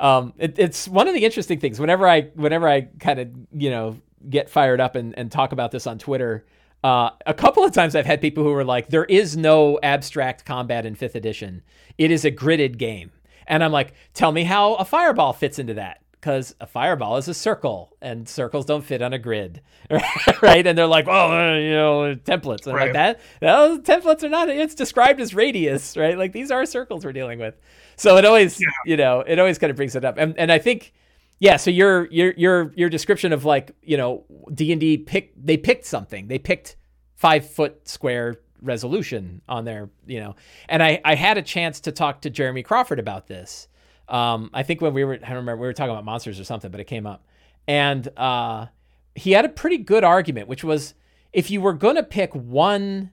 [0.00, 3.68] um, it, it's one of the interesting things whenever i whenever i kind of you
[3.68, 6.44] know get fired up and, and talk about this on Twitter.
[6.84, 10.44] Uh, a couple of times I've had people who were like, there is no abstract
[10.44, 11.62] combat in fifth edition.
[11.96, 13.10] It is a gridded game.
[13.46, 16.02] And I'm like, tell me how a fireball fits into that.
[16.12, 19.62] Because a fireball is a circle and circles don't fit on a grid.
[20.42, 20.66] right.
[20.66, 22.66] And they're like, well, uh, you know, templates.
[22.66, 22.86] And right.
[22.86, 23.20] like that.
[23.40, 26.18] Well, templates are not, it's described as radius, right?
[26.18, 27.54] Like these are circles we're dealing with.
[27.94, 28.66] So it always, yeah.
[28.84, 30.16] you know, it always kind of brings it up.
[30.18, 30.92] And, and I think
[31.38, 35.46] yeah, so your your your your description of like you know D and D picked
[35.46, 36.26] they picked something.
[36.26, 36.76] They picked
[37.14, 40.34] five foot square resolution on their you know.
[40.68, 43.68] And I I had a chance to talk to Jeremy Crawford about this.
[44.08, 46.44] Um, I think when we were I don't remember we were talking about monsters or
[46.44, 47.24] something, but it came up,
[47.68, 48.66] and uh,
[49.14, 50.94] he had a pretty good argument, which was
[51.32, 53.10] if you were gonna pick one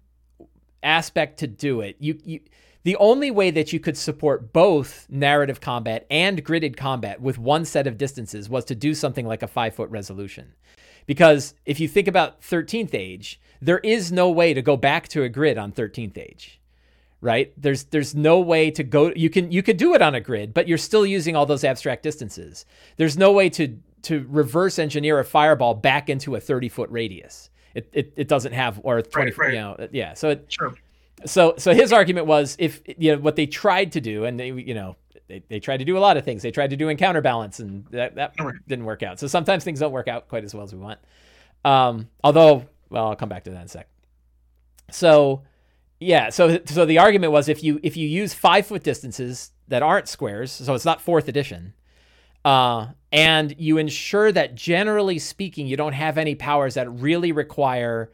[0.82, 2.40] aspect to do it, you you
[2.86, 7.66] the only way that you could support both narrative combat and gridded combat with one
[7.66, 10.54] set of distances was to do something like a five foot resolution.
[11.08, 15.24] Because if you think about 13th age, there is no way to go back to
[15.24, 16.62] a grid on 13th age.
[17.22, 17.52] Right?
[17.58, 20.54] There's there's no way to go you can you could do it on a grid,
[20.54, 22.68] but you're still using all those abstract distances.
[22.98, 27.50] There's no way to to reverse engineer a fireball back into a 30 foot radius.
[27.74, 29.54] It, it, it doesn't have or 20 Right, right.
[29.54, 30.76] you know yeah so it, Sure.
[31.26, 34.52] So so his argument was if you know what they tried to do and they
[34.52, 34.96] you know
[35.28, 36.42] they, they tried to do a lot of things.
[36.44, 38.56] They tried to do encounter balance and that, that Right.
[38.68, 39.20] didn't work out.
[39.20, 41.00] So sometimes things don't work out quite as well as we want.
[41.64, 43.88] Um although well i'll come back to that in a sec.
[44.92, 45.44] So
[46.00, 49.82] yeah so so the argument was if you if you use five foot distances that
[49.82, 51.74] aren't squares so it's not fourth edition
[52.44, 58.12] uh, and you ensure that generally speaking you don't have any powers that really require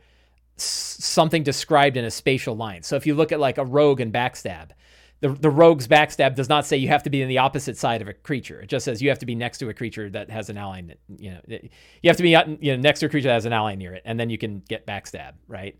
[0.61, 4.13] something described in a spatial line so if you look at like a rogue and
[4.13, 4.69] backstab
[5.21, 8.01] the, the rogue's backstab does not say you have to be in the opposite side
[8.01, 8.61] of a creature.
[8.61, 10.81] It just says you have to be next to a creature that has an ally.
[11.15, 13.53] You know, you have to be you know next to a creature that has an
[13.53, 15.33] ally near it, and then you can get backstab.
[15.47, 15.77] Right?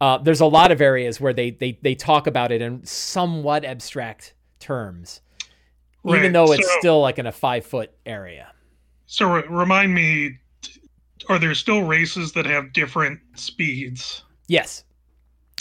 [0.00, 3.64] Uh, there's a lot of areas where they they they talk about it in somewhat
[3.64, 5.20] abstract terms,
[6.04, 8.50] even though it's So- still like in a five foot area.
[9.06, 10.38] So re- remind me,
[11.28, 14.22] are there still races that have different speeds?
[14.48, 14.84] Yes.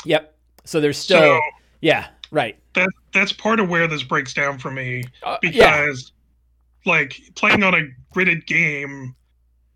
[0.06, 0.36] Yep.
[0.65, 1.41] So there's still So
[1.82, 2.58] yeah right.
[2.76, 6.12] that that's part of where this breaks down for me Uh, because,
[6.86, 6.91] yeah.
[6.91, 9.15] like, playing on a gridded game,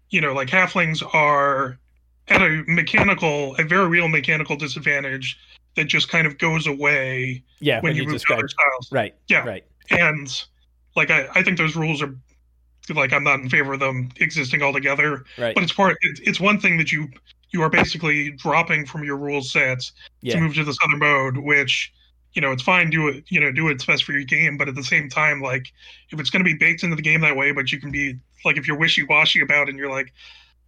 [0.09, 1.79] you know, like halflings are
[2.29, 5.37] at a mechanical, a very real mechanical disadvantage
[5.75, 7.81] that just kind of goes away Yeah.
[7.81, 8.91] when, you, move to describe other styles.
[8.91, 9.15] right.
[9.27, 9.43] Yeah.
[9.45, 9.65] Right.
[9.89, 10.29] And
[10.95, 12.15] like, I, I think those rules are
[12.89, 15.23] like I'm not in favor of them existing altogether.
[15.37, 15.55] Right.
[15.55, 17.07] but it's part it, it's one thing that you
[17.51, 19.91] you are basically dropping from your rule sets
[20.21, 20.35] Yeah.
[20.35, 21.93] to move to this other mode which
[22.33, 24.67] you know it's fine do it you know do what's best for your game but
[24.67, 25.67] at the same time like
[26.09, 28.15] if it's going to be baked into the game that way but you can be
[28.43, 30.11] like if you're wishy-washy about it and you're like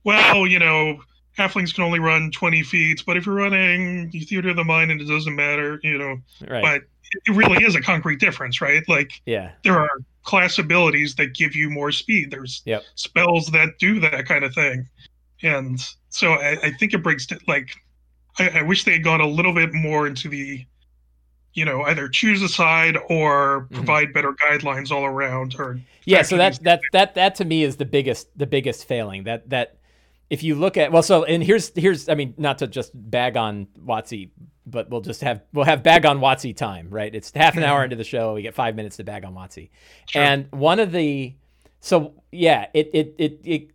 [0.04, 1.00] well you know
[1.38, 5.02] halflings can only run 20 feet but if you're running theater of the mind and
[5.02, 6.62] it doesn't matter you know Right.
[6.62, 6.82] but
[7.26, 9.52] it really is a concrete difference right like yeah.
[9.64, 9.90] there are
[10.24, 12.32] class abilities that give you more speed.
[12.32, 12.84] There's Yep.
[12.96, 14.90] spells that do that kind of thing.
[15.44, 17.70] And so I, I think it breaks d- like
[18.40, 20.66] I, I wish they had gone a little bit more into the
[21.54, 23.76] you know either choose a side or Mhm.
[23.76, 27.78] provide better guidelines all around or yeah so that that that that to me is
[27.78, 29.78] the biggest the biggest failing that that
[30.30, 33.38] if you look at well so and here's here's i mean not to just bag
[33.38, 34.30] on WotC
[34.66, 37.84] but we'll just have we'll have bag on WotC time right it's half an hour
[37.84, 39.70] into the show we get five minutes to bag on WotC
[40.10, 40.22] Sure.
[40.24, 41.36] and one of the
[41.80, 43.70] so yeah it it it, it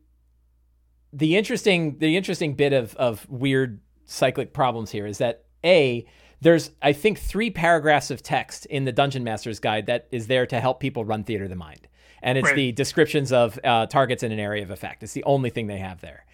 [1.12, 6.04] the interesting the interesting bit of of weird cyclic problems here is that a
[6.40, 10.46] there's I think three paragraphs of text in the Dungeon Master's Guide that is there
[10.46, 11.86] to help people run theater of the mind,
[12.22, 12.56] and it's Right.
[12.56, 15.02] the descriptions of uh, targets in an area of effect.
[15.02, 16.24] It's the only thing they have there.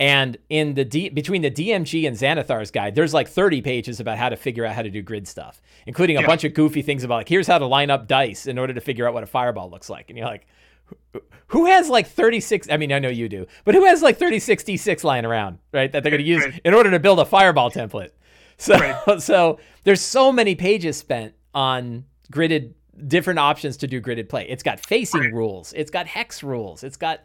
[0.00, 4.18] And in the D, between the DMG and Xanathar's guide, there's like 30 pages about
[4.18, 6.26] how to figure out how to do grid stuff, including a Yeah.
[6.26, 8.80] bunch of goofy things about like here's how to line up dice in order to
[8.80, 10.10] figure out what a fireball looks like.
[10.10, 10.46] And you're like,
[11.46, 12.68] who- has like 36?
[12.70, 15.90] I mean, I know you do, but who has like 36 D6 lying around, right?
[15.92, 16.60] That they're going to use Right.
[16.64, 18.10] in order to build a fireball template.
[18.58, 19.20] So, Right.
[19.22, 22.72] so there's so many pages spent on gridded
[23.06, 24.46] different options to do gridded play.
[24.48, 25.32] It's got facing Right.
[25.32, 27.20] rules, it's got hex rules, it's got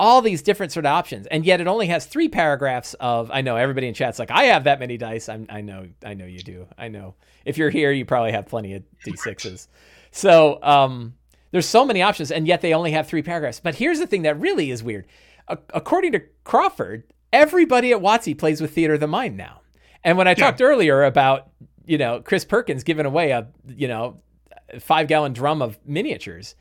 [0.00, 3.30] all these different sort of options, and yet it only has three paragraphs of.
[3.30, 5.28] I know everybody in chat's like, I have that many dice.
[5.28, 6.66] I'm, I know, I know you do.
[6.78, 7.14] I know.
[7.44, 9.68] If you're here, you probably have plenty of d6s.
[10.10, 11.14] So um,
[11.50, 13.60] there's so many options, and yet they only have three paragraphs.
[13.60, 15.06] But here's the thing that really is weird.
[15.48, 19.60] A- according to Crawford, everybody at WotC plays with Theater of the Mind now.
[20.02, 21.50] And when I talked earlier about,
[21.84, 24.22] you know, Chris Perkins giving away a, you know,
[24.80, 26.54] five gallon drum of miniatures,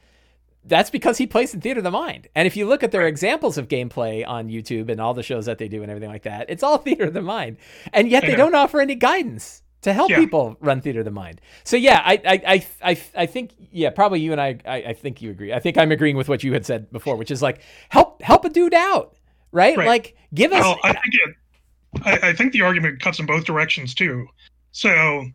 [0.65, 2.27] that's because he plays in Theater of the Mind.
[2.35, 5.45] And if you look at their examples of gameplay on YouTube and all the shows
[5.45, 7.57] that they do and everything like that, it's all Theater of the Mind.
[7.93, 10.17] And yet they don't offer any guidance to help Yeah.
[10.19, 11.39] people run Theater of the Mind.
[11.63, 14.93] So yeah, I I, I, I, I think yeah, probably you and I, I I
[14.93, 15.53] think you agree.
[15.53, 18.43] I think I'm agreeing with what you had said before, which is like help help
[18.45, 19.15] a dude out.
[19.51, 19.77] Right?
[19.77, 19.87] Right.
[19.87, 21.35] Like give us Well, I think it.
[22.03, 24.27] I, I think the argument cuts in both directions too.
[24.73, 25.25] So,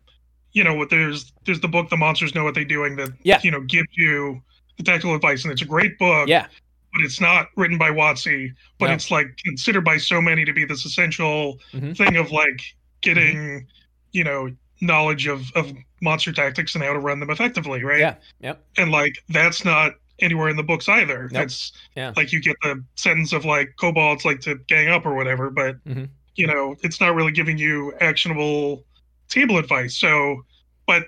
[0.53, 3.41] you know, what there's there's the book "The Monsters Know What They're Doing" that Yeah.
[3.43, 4.41] you know gives you
[4.83, 6.29] tactical advice, and it's a great book.
[6.29, 6.47] yeah.
[6.93, 8.93] But it's not written by WotC, but No.
[8.95, 11.97] it's like considered by so many to be this essential Mhm.
[11.97, 12.61] thing of like
[13.03, 13.67] getting, Mm-hmm.
[14.13, 17.99] you know, knowledge of of monster tactics and how to run them effectively, right?
[17.99, 18.15] Yeah.
[18.41, 18.65] Yep.
[18.77, 21.29] And like that's not anywhere in the books either.
[21.33, 22.13] That's Yeah.
[22.17, 25.83] like you get the sentence of like kobolds like to gang up or whatever, but
[25.85, 26.09] Mhm.
[26.37, 28.85] you know, it's not really giving you actionable
[29.29, 29.97] table advice.
[29.97, 30.45] So,
[30.87, 31.07] but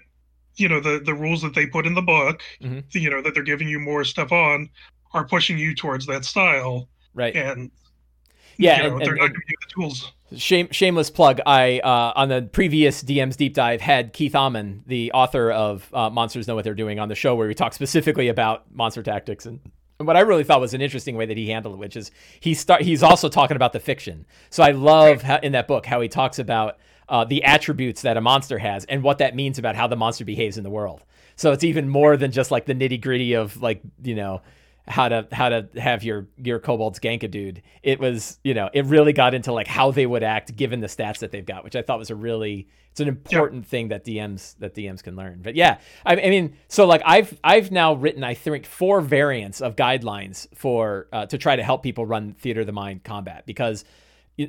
[0.56, 2.82] you know, the the rules that they put in the book, Mhm.
[2.94, 4.68] you know, that they're giving you more stuff on,
[5.12, 6.88] are pushing you towards that style.
[7.14, 7.34] Right.
[7.34, 7.70] And
[8.58, 10.12] Yeah, you know, and- they're and- not and- giving you the tools.
[10.36, 11.40] Shame, shameless plug.
[11.46, 16.10] I uh, on the previous DM's deep dive had Keith Ammann, the author of uh,
[16.10, 19.46] Monsters Know What They're Doing, on the show where we talked specifically about monster tactics
[19.46, 19.60] and.
[20.00, 22.10] and what I really thought was an interesting way that he handled it, which is
[22.40, 24.26] he start he's also talking about the fiction.
[24.50, 26.76] So I love how, in that book how he talks about
[27.08, 30.24] uh, the attributes that a monster has and what that means about how the monster
[30.24, 31.04] behaves in the world.
[31.36, 34.42] So it's even more than just like the nitty gritty of like you know
[34.88, 37.62] how to how to have your your kobolds gank a dude.
[37.82, 40.86] It was you know it really got into like how they would act given the
[40.86, 44.04] stats that they've got, which I thought was a really it's an important thing that
[44.04, 45.40] DMs that DMs can learn.
[45.42, 49.60] But yeah, I, I mean, so like I've I've now written I think four variants
[49.60, 53.44] of guidelines for uh, to try to help people run theater of the mind combat
[53.44, 53.84] because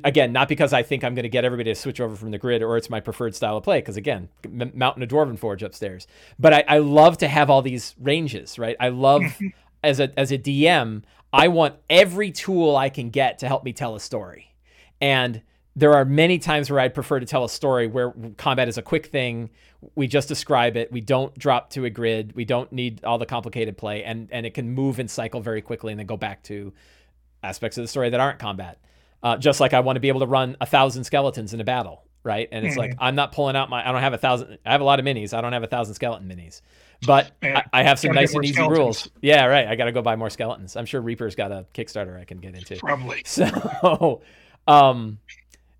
[0.04, 2.38] again, not because I think I'm going to get everybody to switch over from the
[2.38, 5.62] grid or it's my preferred style of play, because again, m- mountain of Dwarven Forge
[5.62, 6.06] upstairs.
[6.38, 8.76] But I, I love to have all these ranges, right?
[8.78, 9.22] I love
[9.82, 13.72] as a as a DM, I want every tool I can get to help me
[13.72, 14.54] tell a story,
[15.00, 15.42] and
[15.76, 18.82] there are many times where I'd prefer to tell a story where combat is a
[18.82, 19.50] quick thing.
[19.94, 20.90] We just describe it.
[20.90, 22.34] We don't drop to a grid.
[22.34, 25.62] We don't need all the complicated play, and and it can move and cycle very
[25.62, 26.72] quickly, and then go back to
[27.42, 28.78] aspects of the story that aren't combat.
[29.22, 31.64] Uh, just like I want to be able to run a thousand skeletons in a
[31.64, 32.48] battle, right?
[32.52, 33.86] And it's like I'm not pulling out my.
[33.86, 34.58] I don't have a thousand.
[34.64, 35.34] I have a lot of minis.
[35.36, 36.60] I don't have a thousand skeleton minis,
[37.06, 38.78] but I, I have some nice and easy skeletons.
[38.78, 39.08] rules.
[39.20, 39.66] Yeah, right.
[39.66, 40.76] I got to go buy more skeletons.
[40.76, 42.76] I'm sure Reaper's got a Kickstarter I can get into.
[42.76, 43.22] Probably.
[43.26, 44.22] So,
[44.66, 45.18] um,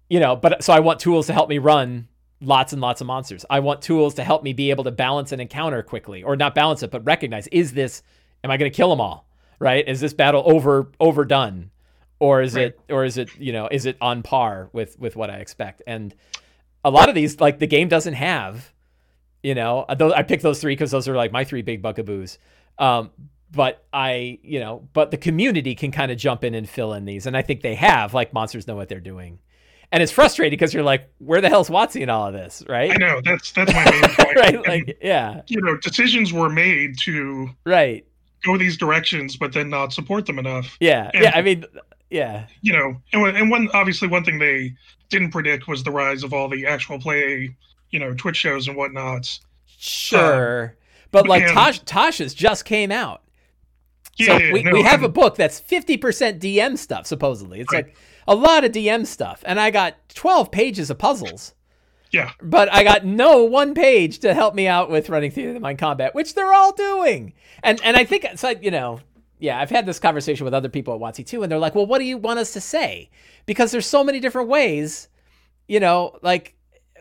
[0.08, 2.08] you know, but so I want tools to help me run
[2.40, 3.44] lots and lots of monsters.
[3.50, 6.54] I want tools to help me be able to balance an encounter quickly, or not
[6.54, 8.02] balance it, but recognize is this?
[8.44, 9.28] Am I going to kill them all?
[9.58, 9.86] Right?
[9.88, 11.70] Is this battle over overdone,
[12.20, 12.66] or is Right.
[12.66, 15.82] it, or is it, you know, is it on par with with what I expect?
[15.86, 16.14] And
[16.84, 18.72] a lot of these, like the game doesn't have,
[19.42, 22.38] you know, uh, I picked those three because those are like my three big bugaboos.
[22.78, 23.10] Um,
[23.50, 27.04] but I, you know, but the community can kind of jump in and fill in
[27.06, 28.14] these, and I think they have.
[28.14, 29.38] Like monsters know what they're doing,
[29.90, 32.90] and it's frustrating because you're like, where the hell's WotC in all of this, right?
[32.90, 34.36] I know that's that's my main point.
[34.36, 38.04] right, And, like, yeah, you know, decisions were made to right,
[38.44, 40.76] go these directions, but then not support them enough.
[40.80, 41.32] yeah, And- yeah.
[41.34, 41.64] I mean,
[42.10, 44.74] yeah, You know, and one- and one obviously one thing they
[45.10, 47.54] didn't predict was the rise of all the actual play,
[47.90, 49.38] you know, Twitch shows and whatnot.
[49.66, 50.64] sure.
[50.64, 50.70] Um,
[51.10, 53.22] but like and- Tosh, Tasha's just came out.
[54.16, 57.60] Yeah, so yeah, we, no, we have a book that's 50% DM stuff, supposedly.
[57.60, 57.86] It's Right.
[57.86, 59.44] like a lot of DM stuff.
[59.46, 61.54] And I got 12 pages of puzzles.
[62.10, 62.32] Yeah.
[62.42, 65.78] But I got no one page to help me out with running through the Mind
[65.78, 67.32] combat, which they're all doing.
[67.62, 69.00] And and I think it's like, you know,
[69.38, 71.86] yeah, I've had this conversation with other people at WotC too, and they're like, well,
[71.86, 73.10] what do you want us to say?
[73.46, 75.08] Because there's so many different ways,
[75.68, 76.54] you know, like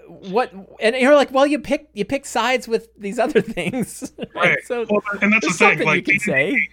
[0.07, 4.13] what and you're like, well, you pick you pick sides with these other things.
[4.35, 4.57] Right.
[4.65, 5.79] So Well, and that's the thing.
[5.85, 6.69] Like you can say.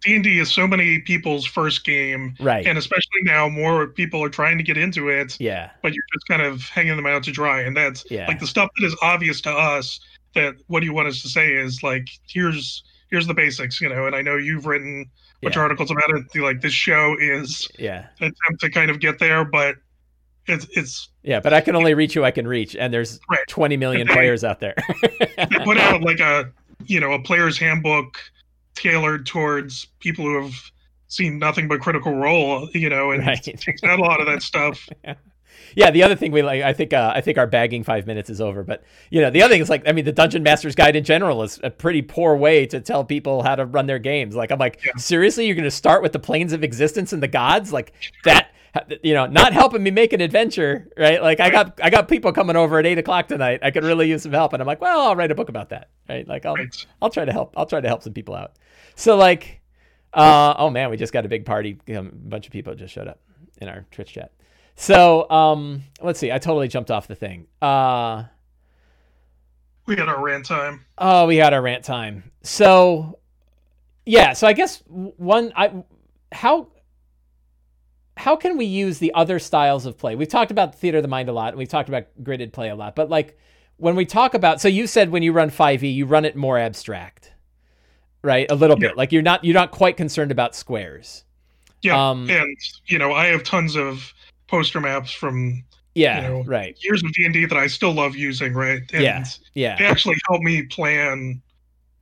[0.00, 2.64] D and D is so many people's first game, Right.
[2.64, 5.36] and especially now, more people are trying to get into it.
[5.40, 5.70] yeah.
[5.82, 7.62] but you're just kind of hanging them out to dry.
[7.62, 8.28] And that's Yeah.
[8.28, 9.98] like the stuff that is obvious to us
[10.34, 13.88] that what do you want us to say is like, here's here's the basics, you
[13.88, 15.62] know, and I know you've written a bunch of Yeah.
[15.62, 16.40] articles about it.
[16.40, 18.06] Like this show is Yeah.
[18.20, 19.76] an attempt to kind of get there, but
[20.46, 23.40] it's it's Yeah, but I can only reach who I can reach, and there's Right.
[23.48, 24.74] 20 million they- players out there.
[25.36, 26.50] they put out like a
[26.86, 28.16] you know, a player's handbook
[28.74, 30.54] tailored towards people who have
[31.08, 33.42] seen nothing but critical role, you know, and Right.
[33.42, 34.88] takes out a lot of that stuff.
[35.76, 38.30] yeah, the other thing we like, I think, uh, I think our bagging five minutes
[38.30, 38.62] is over.
[38.62, 41.04] But you know, the other thing is like, I mean, the Dungeon Master's Guide in
[41.04, 44.34] general is a pretty poor way to tell people how to run their games.
[44.34, 44.92] Like, I'm like, Yeah.
[44.96, 47.92] seriously, you're going to start with the planes of existence and the gods, like
[48.24, 48.50] that.
[49.02, 51.20] You know, not helping me make an adventure, right?
[51.22, 53.60] Like, I got, I got people coming over at eight o'clock tonight.
[53.62, 55.70] I could really use some help, and I'm like, well, I'll write a book about
[55.70, 56.28] that, right?
[56.28, 56.86] Like, I'll, Right.
[57.02, 57.54] I'll try to help.
[57.56, 58.52] I'll try to help some people out.
[58.94, 59.62] So like,
[60.12, 61.78] uh, oh man, we just got a big party.
[61.88, 63.18] Um, a bunch of people just showed up
[63.60, 64.32] in our Twitch chat.
[64.80, 66.30] So um, let's see.
[66.30, 67.48] I totally jumped off the thing.
[67.60, 68.24] Uh,
[69.86, 70.84] We had our rant time.
[70.98, 72.30] oh, we had our rant time.
[72.42, 73.18] So
[74.06, 74.32] yeah.
[74.34, 75.52] So I guess one.
[75.56, 75.82] I
[76.30, 76.68] how
[78.16, 80.14] how can we use the other styles of play?
[80.14, 82.68] We've talked about theater of the mind a lot, and we've talked about gridded play
[82.68, 82.94] a lot.
[82.94, 83.36] But like
[83.78, 86.56] when we talk about, so you said when you run 5e, you run it more
[86.58, 87.32] abstract,
[88.22, 88.48] right?
[88.50, 88.90] A little Yeah.
[88.90, 88.96] bit.
[88.96, 91.24] Like you're not you're not quite concerned about squares.
[91.82, 94.12] Yeah, Um, and you know, I have tons of
[94.48, 95.62] poster maps from
[95.94, 96.76] Yeah, You know, right.
[96.82, 98.82] years of D and D that I still love using, right?
[98.92, 99.24] And Yeah,
[99.54, 99.76] Yeah.
[99.78, 101.40] they actually help me plan,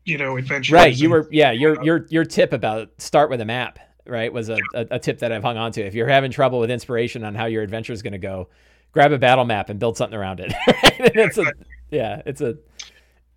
[0.05, 0.73] you know, adventures.
[0.73, 0.95] Right.
[0.97, 4.33] You were yeah, your your your tip about start with a map, right?
[4.33, 5.83] Was a, a, a tip that I've hung on to.
[5.83, 8.49] If you're having trouble with inspiration on how your adventure is gonna go,
[8.93, 10.53] grab a battle map and build something around it.
[10.67, 11.01] Right?
[11.01, 11.53] And it's a
[11.91, 12.57] yeah, it's a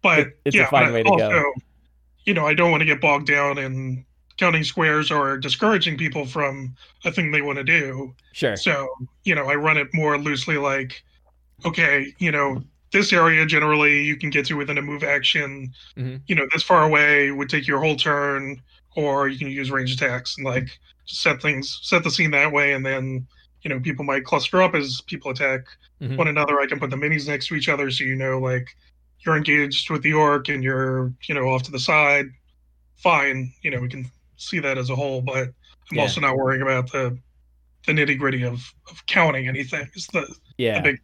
[0.02, 1.26] but it- it's a yeah, fine way to go.
[1.26, 1.54] also,
[2.26, 4.06] You know, I don't want to get bogged down in
[4.40, 6.76] counting squares or discouraging people from
[7.06, 8.16] a thing they want to do.
[8.34, 8.56] Sure.
[8.56, 8.88] So,
[9.26, 11.04] you know, I run it more loosely like,
[11.66, 15.72] okay, you know, this area generally you can get to within a move action.
[15.96, 18.62] hmm You know, this far away would take your whole turn,
[18.96, 20.70] or you can use range attacks and like
[21.06, 23.28] set things, set the scene that way, and then
[23.64, 25.62] you know people might cluster up as people attack
[26.02, 26.18] Mhm.
[26.18, 26.60] one another.
[26.60, 28.68] I can put the minis next to each other, so you know like
[29.26, 32.26] you're engaged with the orc and you're you know off to the side.
[32.98, 34.10] Fine, you know we can
[34.40, 35.54] see that as a whole, but I'm
[35.98, 36.02] Yeah.
[36.04, 37.18] also not worrying about the
[37.86, 39.88] the nitty gritty of of counting anything.
[39.96, 40.28] It's the
[40.58, 40.82] Yeah.
[40.82, 41.00] big-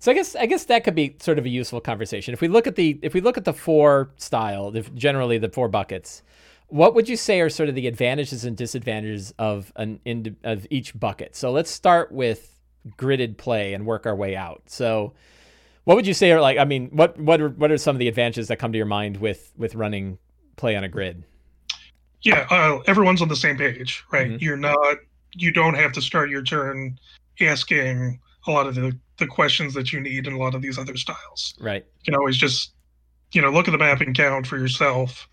[0.00, 2.32] So I guess I guess that could be sort of a useful conversation.
[2.34, 5.48] If we look at the if we look at the four style, the, generally the
[5.48, 6.22] four buckets,
[6.68, 10.66] what would you say are sort of the advantages and disadvantages of an ind- of
[10.70, 11.34] each bucket?
[11.34, 12.54] So let's start with
[12.96, 14.62] gridded play and work our way out.
[14.66, 15.14] So
[15.84, 18.00] what would you say are like I mean, what what are what are some of
[18.00, 20.18] the advantages that come to your mind with with running
[20.56, 21.24] play on a grid?
[22.22, 24.30] Yeah, uh, everyone's on the same page, right?
[24.30, 24.40] Mhm.
[24.40, 24.98] You're not,
[25.34, 26.98] you don't have to start your turn
[27.40, 30.78] asking a lot of the, the questions that you need in a lot of these
[30.78, 31.54] other styles.
[31.60, 31.84] Right.
[32.00, 32.72] You can always just,
[33.32, 35.28] you know, look at the map and count for yourself.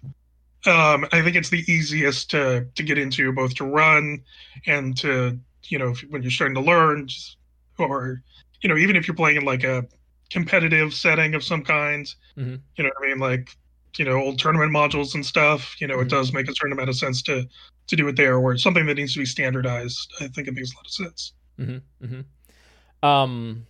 [0.68, 4.24] Um, I think it's the easiest to to get into, both to run
[4.66, 7.38] and to, you know, if, when you're starting to learn, just,
[7.78, 8.22] or,
[8.62, 9.86] you know, even if you're playing in like a
[10.32, 12.60] competitive setting of some kind, Mhm.
[12.76, 13.20] you know what I mean?
[13.20, 13.56] Like,
[13.98, 16.04] you know, old tournament modules and stuff, you know, Mhm.
[16.04, 17.48] it does make a certain amount of sense to
[17.88, 20.12] to do it there where it's something that needs to be standardized.
[20.20, 21.34] I think it makes a lot of sense.
[21.60, 23.08] Mm-hmm, mm-hmm.
[23.08, 23.68] Um,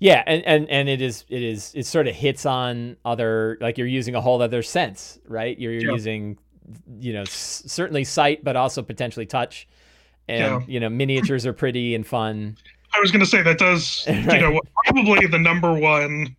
[0.00, 3.78] yeah, and, and and it is it is it sort of hits on other like
[3.78, 5.58] you're using a whole other sense, right?
[5.58, 5.92] You're, you're Yeah.
[5.92, 6.38] using
[6.98, 9.68] you know s- certainly sight, but also potentially touch,
[10.28, 10.60] and Yeah.
[10.66, 12.56] you know miniatures are pretty and fun.
[12.92, 14.40] I was going to say that does, Right.
[14.40, 16.34] you know, probably the number one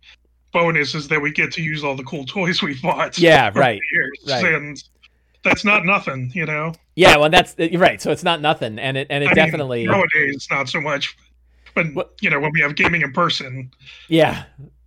[0.56, 3.18] bonus is that we get to use all the cool toys we bought.
[3.18, 3.80] Yeah, right,
[4.26, 4.44] right.
[4.54, 4.82] And
[5.44, 6.72] that's not nothing, you know.
[6.94, 8.00] Yeah, well, that's you're right.
[8.00, 11.16] So it's not nothing, and it and it I mean, definitely nowadays not so much,
[11.74, 13.70] but What- you know when we have gaming in person,
[14.08, 14.44] Yeah.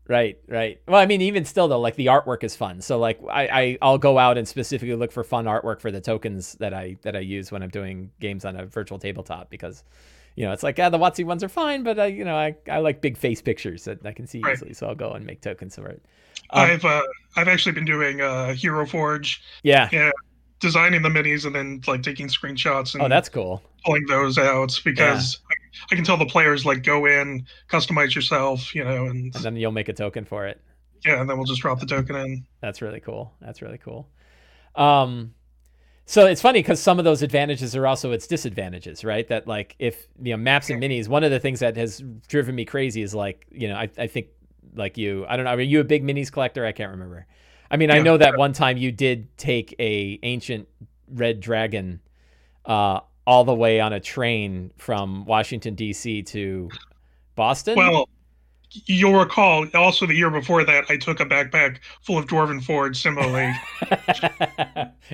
[0.08, 0.82] Right, right.
[0.88, 2.82] Well, I mean, even still though, like the artwork is fun.
[2.82, 6.02] So like I, I I'll go out and specifically look for fun artwork for the
[6.02, 9.84] tokens that I that I use when I'm doing games on a virtual tabletop because
[10.40, 12.56] you know, it's like, yeah, the WotC ones are fine, but I, you know, I,
[12.72, 14.54] I like big face pictures that I can see Right.
[14.56, 14.74] easily.
[14.74, 16.02] So I'll go and make tokens for it.
[16.52, 17.04] Um, I've uh,
[17.36, 19.90] I've actually been doing uh, Hero Forge, yeah.
[19.92, 20.12] Yeah.
[20.62, 23.62] designing the minis and then like taking screenshots and Oh, that's cool.
[23.86, 25.56] pulling those out because I,
[25.92, 29.56] I can tell the players like go in, customize yourself, you know, and And then
[29.58, 30.62] you'll make a token for it.
[31.06, 32.46] yeah, and then we'll just drop the token in.
[32.62, 33.34] That's really cool.
[33.42, 34.08] That's really cool.
[34.76, 35.34] Um,
[36.10, 39.28] so it's funny because some of those advantages are also its disadvantages, right?
[39.28, 42.56] That like if you know maps and minis, one of the things that has driven
[42.56, 44.30] me crazy is like you know I, I think
[44.74, 46.66] like you I don't know are you a big minis collector?
[46.66, 47.28] I can't remember.
[47.70, 50.68] I mean I know that one time you did take a ancient
[51.12, 52.00] red dragon
[52.66, 56.24] uh, all the way on a train from Washington D.C.
[56.24, 56.70] to
[57.36, 57.76] Boston.
[57.76, 58.10] Well,
[58.86, 63.00] you'll recall also the year before that I took a backpack full of Dwarven Forge
[63.02, 63.54] similarly.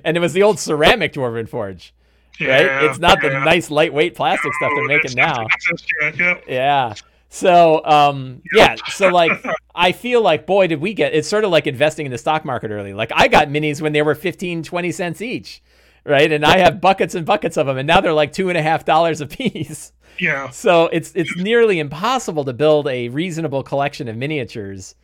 [0.03, 1.93] and it was the old ceramic dwarven forge.
[2.41, 2.47] right?
[2.65, 3.43] Yeah, It's not the yeah.
[3.43, 5.45] nice lightweight plastic stuff they're Oh, making now.
[5.47, 6.53] that's- that's- yeah, yeah.
[6.53, 6.93] Yeah.
[7.29, 8.75] So, um, yeah.
[8.93, 9.31] So, like,
[9.73, 12.45] I feel like, boy, did we get it's sort of like investing in the stock
[12.45, 12.93] market early.
[12.93, 15.61] Like, I got minis when they were 15, 20 cents each,
[16.05, 16.31] right?
[16.31, 18.61] And I have buckets and buckets of them, and now they're like two and a
[18.61, 19.91] half dollars a piece.
[20.17, 20.49] Yeah.
[20.51, 24.95] So it's it's nearly impossible to build a reasonable collection of miniatures,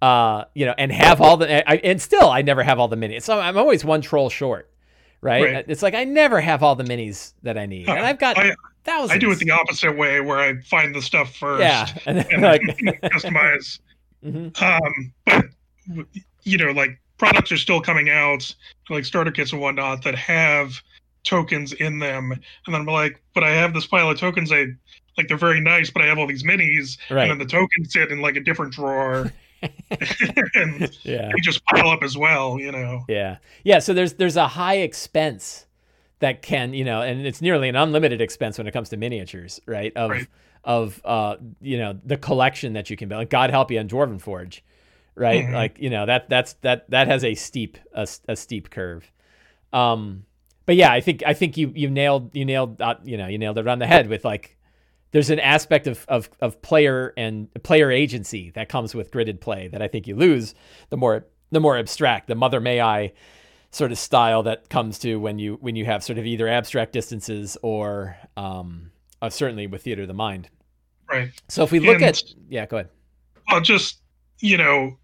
[0.00, 2.96] uh, you know, and have all the I, and still I never have all the
[2.96, 3.24] minis.
[3.24, 4.70] So I'm always one troll short,
[5.20, 5.44] right?
[5.44, 5.64] Right.
[5.68, 8.54] It's like I never have all the minis that I need, and I've got I-
[8.84, 9.10] thousands.
[9.12, 12.26] I do it the opposite way where I find the stuff first yeah, and then,
[12.32, 12.62] and like,
[13.02, 13.80] customize.
[14.24, 14.62] Mhm.
[14.62, 15.12] Um,
[15.88, 16.06] but
[16.44, 18.54] you know, like products are still coming out,
[18.90, 20.80] like starter kits and whatnot, that have
[21.24, 24.52] tokens in them, and then I'm like, but I have this pile of tokens.
[24.52, 24.66] I
[25.16, 27.92] like they're very nice, but I have all these minis, right, and then the tokens
[27.92, 32.58] sit in like a different drawer, and yeah, they just pile up as well.
[32.60, 33.04] You know.
[33.08, 33.78] yeah, yeah.
[33.78, 35.66] So there's there's a high expense
[36.18, 39.60] that can you know, and it's nearly an unlimited expense when it comes to miniatures,
[39.66, 39.92] right?
[39.96, 40.26] Of Right.
[40.64, 43.30] of uh you know the collection that you can build.
[43.30, 44.62] God help you on Dwarven Forge,
[45.14, 45.44] right?
[45.44, 45.52] Mhm.
[45.52, 49.10] Like you know that that's that that has a steep a, a steep curve.
[49.72, 50.24] Um,
[50.66, 53.38] but yeah, I think I think you you nailed you nailed uh, you know you
[53.38, 54.56] nailed it on the head with like
[55.12, 59.68] there's an aspect of, of of player and player agency that comes with gridded play
[59.68, 60.54] that I think you lose
[60.90, 63.12] the more the more abstract the mother may I
[63.70, 66.92] sort of style that comes to when you when you have sort of either abstract
[66.92, 68.90] distances or um,
[69.20, 70.48] uh, certainly with theater of the mind.
[71.10, 71.30] Right.
[71.48, 72.90] So if we look And- at yeah, go ahead.
[73.48, 74.00] I'll just,
[74.40, 74.96] you know,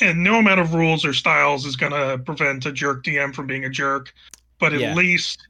[0.00, 3.46] and no amount of rules or styles is going to prevent a jerk DM from
[3.46, 4.12] being a jerk.
[4.58, 4.94] but at Yeah.
[4.94, 5.48] least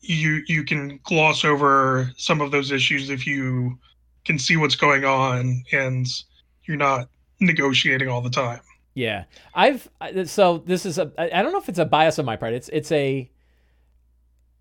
[0.00, 3.78] you you can gloss over some of those issues if you
[4.26, 6.06] can see what's going on and
[6.64, 7.08] you're not
[7.40, 8.60] negotiating all the time.
[8.94, 9.88] Yeah, I've
[10.26, 12.52] so this is a I don't know if it's a bias on my part.
[12.52, 13.30] It's it's a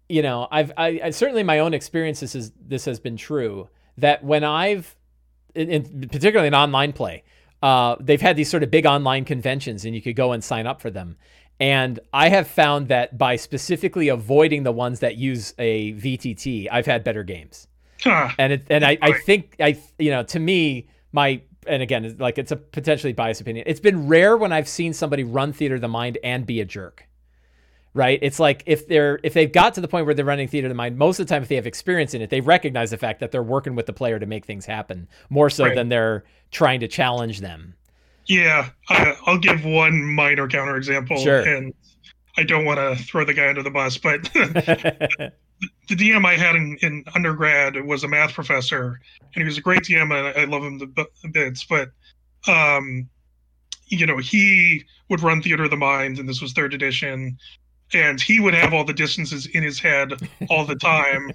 [0.10, 4.24] you know I've I, I certainly my own experiences is this has been true that
[4.24, 4.96] when I've
[5.56, 7.24] in, in particularly in online play,
[7.64, 10.68] uh, they've had these sort of big online conventions and you could go and sign
[10.68, 11.16] up for them.
[11.60, 16.86] And I have found that by specifically avoiding the ones that use a VTT, I've
[16.86, 17.68] had better games
[18.04, 18.30] Huh.
[18.38, 22.20] and it and I, I think I you know to me my and again it's
[22.20, 23.64] like it's a potentially biased opinion.
[23.66, 26.66] It's been rare when I've seen somebody run theater of the mind and be a
[26.66, 27.08] jerk.
[27.96, 28.18] Right?
[28.22, 30.70] It's like if they're if they've got to the point where they're running theater of
[30.70, 32.98] the mind, most of the time if they have experience in it, they recognize the
[32.98, 35.76] fact that they're working with the player to make things happen more so Right.
[35.76, 37.76] than they're trying to challenge them.
[38.26, 41.42] Yeah, I'll give one minor counterexample, Sure.
[41.42, 41.74] and
[42.38, 45.32] I don't want to throw the guy under the bus, but the
[45.90, 49.00] DM I had in, in undergrad was a math professor,
[49.36, 51.64] and he was a great DM, and I love him to bits.
[51.66, 51.92] But,
[52.48, 53.08] um,
[53.88, 57.38] you know, he would run Theater of the Mind, and this was third edition,
[57.96, 60.14] and he would have all the distances in his head
[60.50, 61.32] all the time,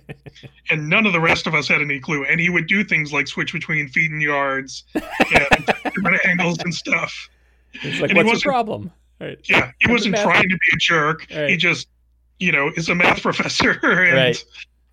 [0.71, 2.25] and none of the rest of us had any clue.
[2.25, 6.75] And he would do things like switch between feet and yards, and different angles and
[6.75, 7.29] stuff.
[7.75, 8.91] it's like And what's the problem?
[9.21, 9.39] Right.
[9.49, 11.27] Yeah, he What's wasn't trying to be a jerk.
[11.35, 11.51] Right.
[11.51, 11.89] He just,
[12.39, 14.45] you know, is a math professor, and Right.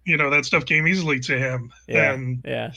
[0.06, 1.72] you know that stuff came easily to him.
[1.88, 2.14] Yeah.
[2.14, 2.72] And Yeah.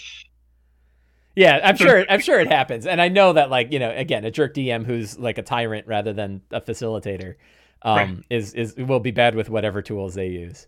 [1.37, 2.05] Yeah, I'm sure.
[2.09, 4.85] I'm sure it happens, and I know that, like you know, again, a jerk DM
[4.85, 7.37] who's like a tyrant rather than a facilitator,
[7.83, 8.25] um, Right.
[8.31, 10.67] is is will be bad with whatever tools they use.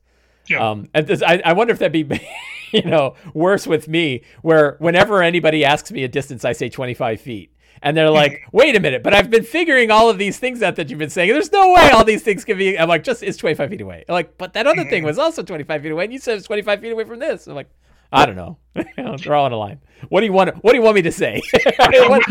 [0.49, 0.71] Yeah.
[0.71, 2.21] Um, and this, I, I wonder if that'd be,
[2.73, 7.21] you know, worse with me, where whenever anybody asks me a distance, I say 25
[7.21, 7.55] feet.
[7.83, 10.77] And they're like, wait a minute, but I've been figuring all of these things out
[10.77, 11.33] that you've been saying.
[11.33, 12.79] There's no way all these things can be.
[12.79, 14.05] I'm like, just it's 25 feet away.
[14.09, 16.47] I'm like, but that other thing was also 25 feet away, and you said it's
[16.47, 17.47] 25 feet away from this.
[17.47, 17.71] I'm like,
[18.13, 18.59] I don't know.
[18.75, 19.81] They're all in a line.
[20.09, 20.57] What do you want?
[20.65, 21.41] What do you want me to say?
[21.77, 22.23] what,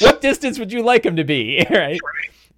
[0.00, 1.64] what distance would you like him to be?
[1.70, 1.98] right.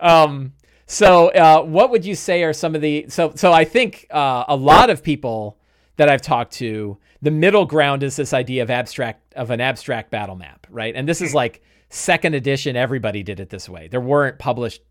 [0.00, 0.52] Um,
[0.87, 4.45] so, uh, what would you say are some of the so so I think uh,
[4.49, 5.59] a lot of people
[5.97, 10.11] that I've talked to, the middle ground is this idea of abstract of an abstract
[10.11, 10.95] battle map, right?
[10.95, 12.76] And this is like second edition.
[12.76, 13.89] Everybody did it this way.
[13.89, 14.82] There weren't published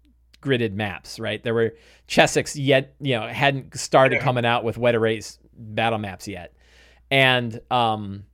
[0.41, 1.41] gridded maps, right?
[1.43, 1.76] There were
[2.08, 4.24] Chessex yet, you know, hadn't started Yeah.
[4.24, 6.54] coming out with wet erase battle maps yet,
[7.10, 8.26] and um,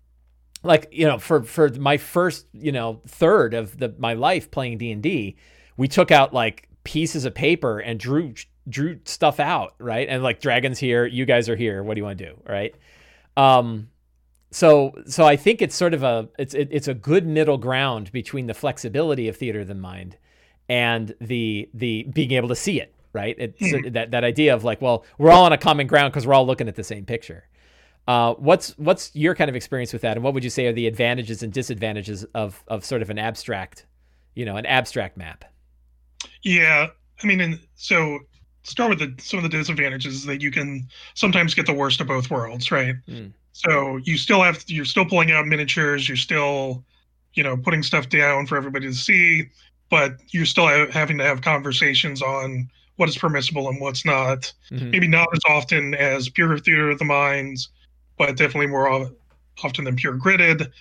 [0.64, 4.80] like you know, for for my first you know third of the my life playing
[4.80, 5.36] D and D,
[5.78, 8.34] we took out like pieces of paper and drew
[8.70, 10.08] drew stuff out, right?
[10.08, 11.84] And like dragons here, you guys are here.
[11.84, 12.76] What do you want to do, right?
[13.38, 13.90] Um,
[14.52, 18.12] so so I think it's sort of a it's it, it's a good middle ground
[18.12, 20.18] between the flexibility of theater of the mind
[20.68, 23.36] and the the being able to see it, right?
[23.38, 26.34] It's that that idea of like, well, we're all on a common ground because we're
[26.34, 27.48] all looking at the same picture.
[28.08, 30.74] Uh, what's what's your kind of experience with that, and what would you say are
[30.74, 33.86] the advantages and disadvantages of of sort of an abstract,
[34.36, 35.46] you know, an abstract map?
[36.44, 36.88] Yeah,
[37.24, 38.20] I mean, and so
[38.64, 42.08] start with the some of the disadvantages that you can sometimes get the worst of
[42.08, 42.96] both worlds, right?
[43.08, 43.32] Mm.
[43.54, 46.84] So you still have you're still pulling out miniatures, you're still,
[47.34, 49.50] you know, putting stuff down for everybody to see,
[49.90, 54.52] but you're still ha- having to have conversations on what is permissible and what's not.
[54.72, 54.92] Mhm.
[54.92, 57.70] Maybe not as often as pure theater of the minds,
[58.18, 58.88] but definitely more
[59.64, 60.72] often than pure gridded.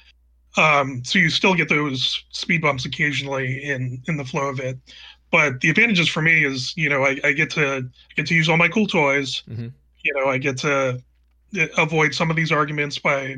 [0.57, 4.79] Um, so you still get those speed bumps occasionally in in the flow of it.
[5.31, 8.49] But the advantages for me is, you know, I, I get to get to use
[8.49, 9.43] all my cool toys.
[9.49, 9.73] Mhm.
[10.03, 11.01] You know, I get to
[11.59, 13.37] uh, avoid some of these arguments by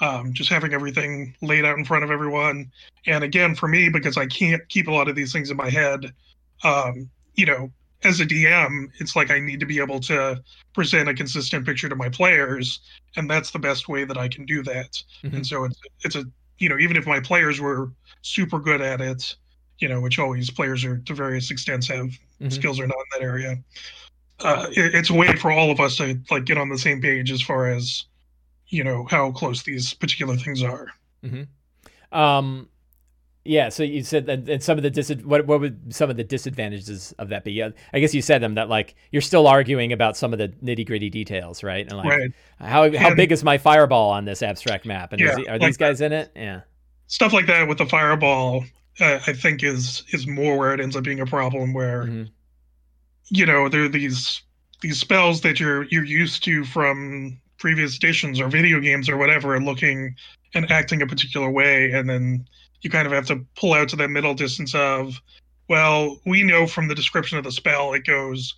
[0.00, 2.72] um, just having everything laid out in front of everyone.
[3.06, 5.70] And again, for me, because I can't keep a lot of these things in my
[5.70, 6.12] head,
[6.64, 7.70] um, you know,
[8.04, 10.42] as a DM, it's like I need to be able to
[10.74, 12.80] present a consistent picture to my players,
[13.16, 15.02] and that's the best way that I can do that.
[15.22, 15.34] Mhm.
[15.34, 16.24] And so it's it's a
[16.58, 17.92] you know even if my players were
[18.22, 19.36] super good at it,
[19.82, 22.10] you know, which always players are to various extents have
[22.40, 22.52] Mhm.
[22.52, 23.58] skills are not in that area.
[24.40, 27.00] Uh, it, it's a way for all of us to like get on the same
[27.00, 28.04] page as far as
[28.68, 30.86] you know how close these particular things are.
[32.10, 32.68] Um,
[33.44, 33.68] yeah.
[33.70, 36.24] So you said that, and some of the dis- what what would some of the
[36.24, 37.52] disadvantages of that be?
[37.52, 40.48] Yeah, I guess you said them that like you're still arguing about some of the
[40.48, 41.86] nitty gritty details, right?
[41.86, 42.30] And like right.
[42.58, 45.12] how how And- big is my fireball on this abstract map?
[45.12, 46.30] And Yeah, are like these guys in it?
[46.36, 46.60] Yeah.
[47.08, 48.64] Stuff like that with the fireball,
[49.00, 52.30] uh, I think is is more where it ends up being a problem where Mhm.
[53.30, 54.42] you know there are these
[54.80, 59.58] these spells that you're you're used to from previous editions or video games or whatever
[59.60, 60.14] looking
[60.54, 62.46] and acting a particular way and then
[62.82, 65.20] you kind of have to pull out to that middle distance of
[65.68, 68.54] well we know from the description of the spell it goes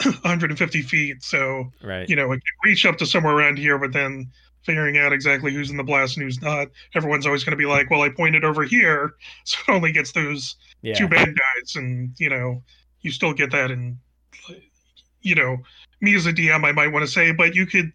[0.04, 1.24] 150 feet.
[1.24, 2.08] So right.
[2.08, 4.30] you know, it can reach up to somewhere around here, but then
[4.68, 6.68] figuring out exactly who's in the blast and who's not.
[6.94, 9.14] Everyone's always going to be like, "Well, I pointed over here,
[9.44, 10.94] so it only gets those yeah.
[10.94, 12.62] two bad guys," and you know,
[13.00, 13.70] you still get that.
[13.70, 13.96] And
[15.22, 15.56] you know,
[16.02, 17.90] me as a DM, I might want to say, but you could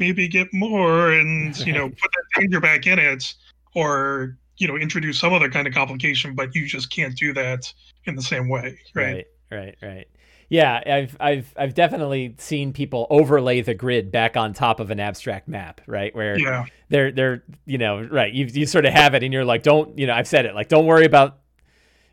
[0.00, 3.32] maybe get more, and you know, put that danger back in it,
[3.76, 6.34] or you know, introduce some other kind of complication.
[6.34, 7.72] But you just can't do that
[8.06, 9.24] in the same way, right?
[9.52, 10.08] Right, right, right.
[10.50, 14.98] Yeah, I've I've I've definitely seen people overlay the grid back on top of an
[14.98, 16.14] abstract map, right?
[16.14, 16.64] Where Yeah.
[16.88, 19.98] they're they're you know right you you sort of have it and you're like don't
[19.98, 21.38] you know I've said it like don't worry about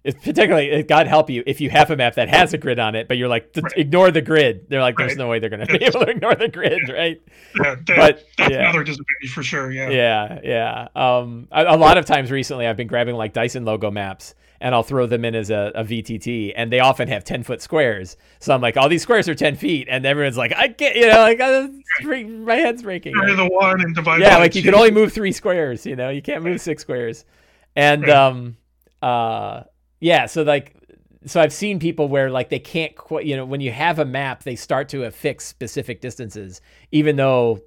[0.03, 2.93] it's particularly God help you if you have a map that has a grid on
[2.93, 3.71] it but you're like Right.
[3.77, 5.17] ignore the grid they're like there's Right.
[5.17, 7.21] no way they're going to be able to ignore the grid right
[7.55, 8.59] Yeah, that, But, that's yeah.
[8.69, 9.71] another disadvantage for sure.
[9.71, 9.89] Yeah.
[9.89, 13.89] yeah yeah um a, a lot of times recently I've been grabbing like Dyson logo
[13.91, 17.43] maps and I'll throw them in as a, a VTT and they often have 10
[17.43, 20.70] foot squares so I'm like all these squares are 10 feet and everyone's like I
[20.70, 21.39] can't you know like
[22.28, 24.22] my head's breaking Carry the one and divide.
[24.22, 24.70] yeah like you two.
[24.70, 27.26] can only move three squares you know you can't move six squares
[27.76, 28.10] and Right.
[28.12, 28.58] um
[29.01, 29.64] uh
[29.99, 30.76] yeah so like
[31.26, 34.06] so i've seen people where like they can't quite you know when you have a
[34.06, 37.62] map they start to affix specific distances even though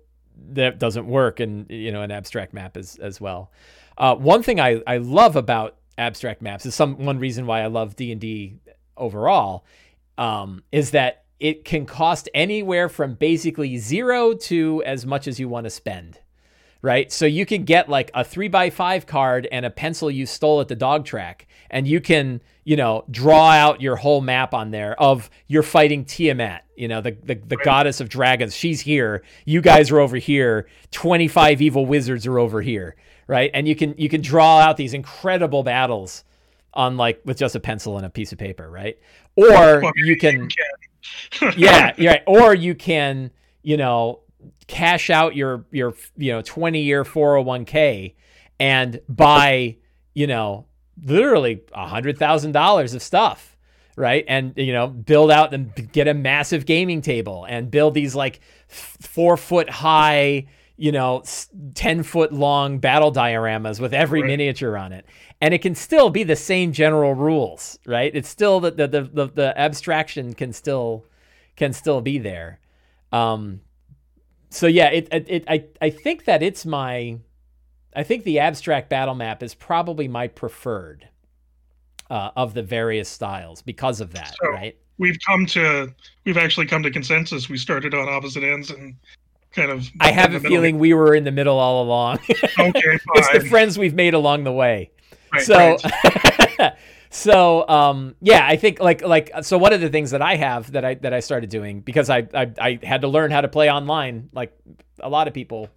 [0.50, 3.50] that doesn't work in you know an abstract map as as well
[3.98, 6.64] uh, one thing I, I love about abstract maps.
[6.64, 8.60] Is some one reason why I love D and D
[8.96, 9.64] overall
[10.16, 15.48] um, is that it can cost anywhere from basically zero to as much as you
[15.48, 16.20] want to spend
[16.82, 17.10] right?
[17.12, 20.60] So you can get like a three by five card and a pencil you stole
[20.60, 24.70] at the dog track, and you can, you know, draw out your whole map on
[24.70, 28.54] there of you're fighting Tiamat, you know, the the, the goddess of dragons.
[28.54, 29.22] She's here.
[29.44, 30.68] You guys are over here.
[30.90, 33.50] Twenty five evil wizards are over here, right?
[33.54, 36.24] And you can you can draw out these incredible battles
[36.74, 38.98] on like with just a pencil and a piece of paper, right?
[39.36, 41.52] Or you can can.
[41.56, 42.22] yeah, right.
[42.26, 43.30] Or you can,
[43.62, 44.20] you know,
[44.68, 48.14] cash out your your you know 20 year 401k
[48.60, 49.76] and buy,
[50.14, 50.66] you know,
[51.02, 53.56] literally a hundred thousand dollars of stuff,
[53.96, 54.24] right?
[54.28, 58.40] And you know, build out and get a massive gaming table and build these like
[58.68, 60.46] f- four foot high,
[60.76, 64.28] you know, s- ten foot long battle dioramas with every Right.
[64.28, 65.06] miniature on it,
[65.40, 68.10] and it can still be the same general rules, right?
[68.14, 71.04] It's still the the the, the, the abstraction can still
[71.56, 72.60] can still be there.
[73.12, 73.60] Um,
[74.50, 77.18] so yeah, it, it, it I I think that it's my
[77.94, 81.08] I think the abstract battle map is probably my preferred
[82.10, 84.76] uh, of the various styles because of that, So- right?
[84.98, 85.92] we've come to
[86.24, 87.48] we've actually come to consensus.
[87.48, 88.94] We started on opposite ends and
[89.52, 89.88] kind of.
[90.00, 92.18] I have a feeling we were in the middle all along.
[92.28, 92.42] Okay,
[93.14, 94.90] it's the friends we've made along the way.
[95.32, 95.76] Right, so
[96.58, 96.72] right.
[97.10, 100.72] so um yeah i think like like so one of the things that i have
[100.72, 103.48] that i that i started doing because i i, I had to learn how to
[103.48, 104.56] play online like
[105.00, 105.68] a lot of people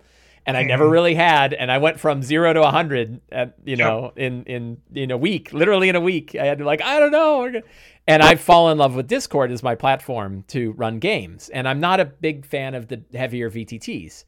[0.46, 0.92] and i never Mhm.
[0.92, 5.12] really had and i went from zero to 100 at, you know in in in
[5.12, 6.36] a week literally in a week.
[6.36, 7.62] I had to like i don't know.
[8.08, 11.80] And i've fallen in love with discord as my platform to run games and i'm
[11.80, 14.26] not a big fan of the heavier vtts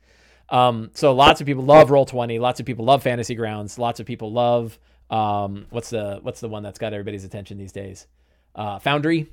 [0.53, 3.99] um, so lots of people love roll 20 lots of people love fantasy grounds lots
[3.99, 4.79] of people love
[5.13, 8.07] um, what's the what's the one that's got everybody's attention these days?
[8.55, 9.29] Uh, foundry.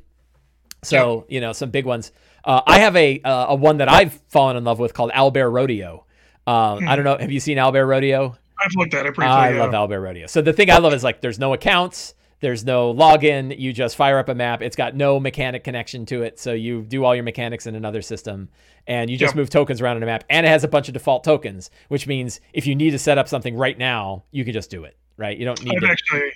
[0.83, 2.12] So you know some big ones.
[2.43, 5.53] Uh, i have a uh, a one that i've fallen in love with called Owlbear
[5.53, 6.07] Rodeo.
[6.47, 8.37] Uh, i don't know have you seen Owlbear Rodeo?
[8.59, 9.33] I've looked at it briefly.
[9.33, 9.64] I yeah.
[9.64, 10.27] love Owlbear Rodeo.
[10.27, 13.59] So the thing I love is like there's no accounts, there's no login.
[13.59, 14.62] You just fire up a map.
[14.62, 18.03] It's got no mechanic connection to it, so you do all your mechanics in another
[18.03, 18.49] system,
[18.86, 19.36] and you just Yep.
[19.36, 20.24] move tokens around in a map.
[20.30, 23.18] And it has a bunch of default tokens, which means if you need to set
[23.18, 24.97] up something right now, you can just do it.
[25.16, 25.36] Right?
[25.36, 25.88] You don't need I've to.
[25.91, 26.32] actually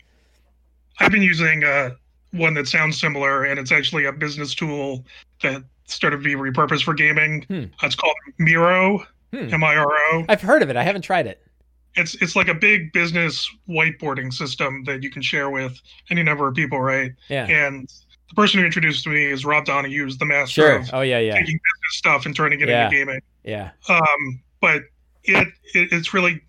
[1.01, 1.91] I've been using uh,
[2.33, 5.05] one that sounds similar, and it's actually a business tool
[5.43, 7.43] that started to be repurposed for gaming.
[7.49, 7.65] Hmm.
[7.83, 9.53] It's called Miro, Hmm.
[9.53, 10.25] M I R O.
[10.29, 10.77] I've heard of it.
[10.77, 11.43] I haven't tried it.
[11.97, 15.81] It's it's like a big business whiteboarding system that you can share with
[16.11, 17.13] any number of people, right?
[17.29, 17.47] Yeah.
[17.47, 17.89] And
[18.29, 20.77] the person who introduced me is Rob Donoghue, who's the master Sure.
[20.79, 22.87] of Oh yeah, yeah, taking business stuff and turning it Yeah.
[22.87, 23.21] into gaming.
[23.45, 23.71] yeah.
[23.89, 24.83] um, but
[25.25, 26.41] it, it it's really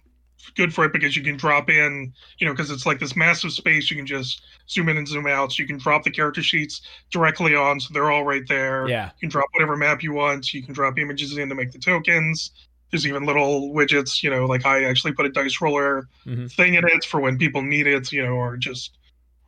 [0.55, 3.51] good for it because you can drop in, you know, because it's like this massive
[3.51, 3.89] space.
[3.91, 5.51] You can just zoom in and zoom out.
[5.51, 6.81] So you can drop the character sheets
[7.11, 8.87] directly on, so they're all right there.
[8.87, 9.05] Yeah.
[9.07, 10.53] You can drop whatever map you want.
[10.53, 12.51] You can drop images in to make the tokens.
[12.95, 16.49] There's even little widgets, you know, like I actually put a dice roller Mhm.
[16.49, 18.97] thing in it for when people need it, you know, or just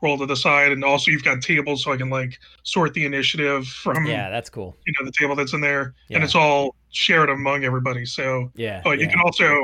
[0.01, 0.73] roll to the side.
[0.73, 4.49] And also you've got tables so I can like sort the initiative from Yeah, that's
[4.49, 4.75] cool.
[4.85, 6.17] you know the table that's in there, Yeah.
[6.17, 8.03] and it's all shared among everybody.
[8.05, 8.81] So Yeah.
[8.83, 9.11] but you yeah.
[9.11, 9.63] can also,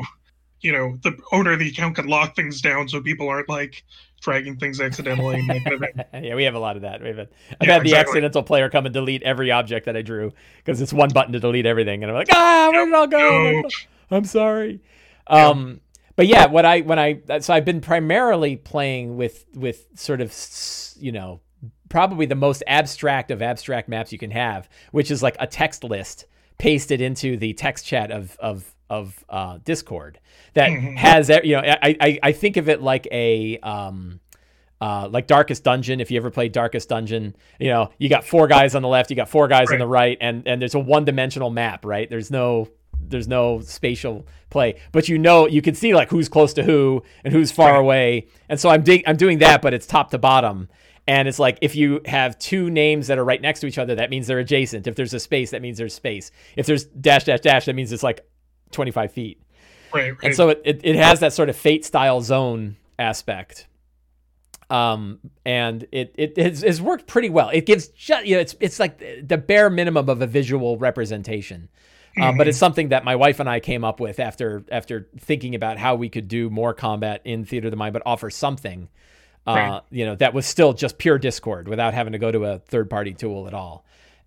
[0.62, 3.84] you know, the owner of the account can lock things down so people aren't like
[4.24, 5.40] dragging things accidentally.
[5.48, 5.84] and kind of
[6.24, 7.02] yeah, we have a lot of that.
[7.02, 7.30] We've had,
[7.62, 8.12] I've Yeah, had the exactly.
[8.12, 11.40] accidental player come and delete every object that I drew because it's one button to
[11.40, 13.62] delete everything, and I'm like, ah, where did it all go?
[13.62, 13.70] No.
[14.12, 14.82] I'm sorry.
[15.30, 15.50] Yeah.
[15.50, 15.82] Um,
[16.16, 20.34] but yeah, what I when I so I've been primarily playing with with sort of
[20.98, 21.42] you know
[21.90, 25.84] probably the most abstract of abstract maps you can have, which is like a text
[25.84, 26.26] list
[26.58, 30.20] pasted into the text chat of of of uh, Discord
[30.54, 30.98] that Mhm.
[30.98, 34.20] has you know I, I I think of it like a um
[34.82, 36.02] uh, like Darkest Dungeon.
[36.02, 39.10] If you ever played Darkest Dungeon, you know you got four guys on the left,
[39.10, 42.10] you got four guys on the right, and and there's a one dimensional map, right?
[42.10, 42.68] There's no
[43.00, 47.02] there's no spatial play, but you know you can see like who's close to who
[47.24, 47.80] and who's far Right.
[47.80, 48.28] away.
[48.50, 50.70] And so I'm dig- I'm doing that, but it's top to bottom.
[51.08, 53.96] And it's like if you have two names that are right next to each other,
[53.96, 54.88] that means they're adjacent.
[54.88, 56.32] If there's a space, that means there's space.
[56.56, 58.26] If there's dash dash dash, that means it's like
[58.74, 59.42] 25 feet.
[59.94, 60.18] Right, right.
[60.24, 63.68] And so it, it, it has that sort of fate style zone aspect.
[64.70, 67.50] Um, and it, it has, has worked pretty well.
[67.50, 68.98] It gives just, you know, it's, it's like
[69.28, 71.70] the bare minimum of a visual representation.
[72.20, 75.56] Um, but it's something that my wife and I came up with after, after thinking
[75.56, 78.88] about how we could do more combat in Theater of the Mind, but offer something,
[79.48, 79.82] uh, Right.
[79.90, 82.88] you know, that was still just pure Discord without having to go to a third
[82.90, 83.84] party tool at all.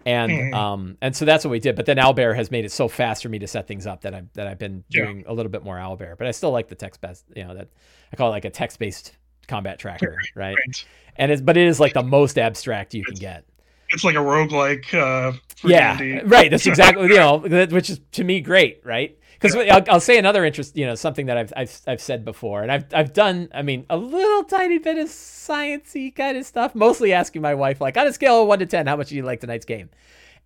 [0.06, 0.54] And Mhm.
[0.54, 1.74] um and so that's what we did.
[1.76, 4.14] But then Owlbear has made it so fast for me to set things up that
[4.14, 5.02] I've that I've been Yeah.
[5.04, 6.16] doing a little bit more Owlbear.
[6.16, 7.68] But I still like the text based, you know, that
[8.12, 9.16] I call it like a text based
[9.48, 10.56] combat tracker, right?
[10.66, 10.84] right.
[11.16, 13.44] And it's but it is like the most abstract you can get.
[13.90, 15.32] It's like a roguelike uh
[15.64, 16.20] Yeah, D&D.
[16.26, 16.50] right.
[16.50, 19.18] That's exactly you know, which is to me great, right?
[19.40, 22.62] Because I'll, I'll say another interest, you know, something that I've, I've I've said before,
[22.62, 26.74] and I've I've done, I mean, a little tiny bit of sciency kind of stuff,
[26.74, 29.16] mostly asking my wife, like, on a scale of one to ten, how much do
[29.16, 29.90] you like tonight's game?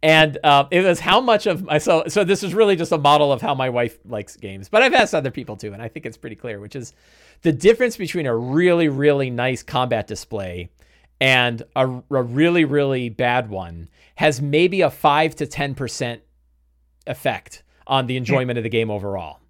[0.02, 2.98] And uh, it was how much of my so so this is really just a
[2.98, 5.88] model of how my wife likes games, but I've asked other people too, and I
[5.88, 6.94] think it's pretty clear, which is
[7.42, 10.70] the difference between a really really nice combat display
[11.20, 16.22] and a, a really really bad one has maybe a five to ten percent
[17.06, 19.40] effect on the enjoyment of the game overall.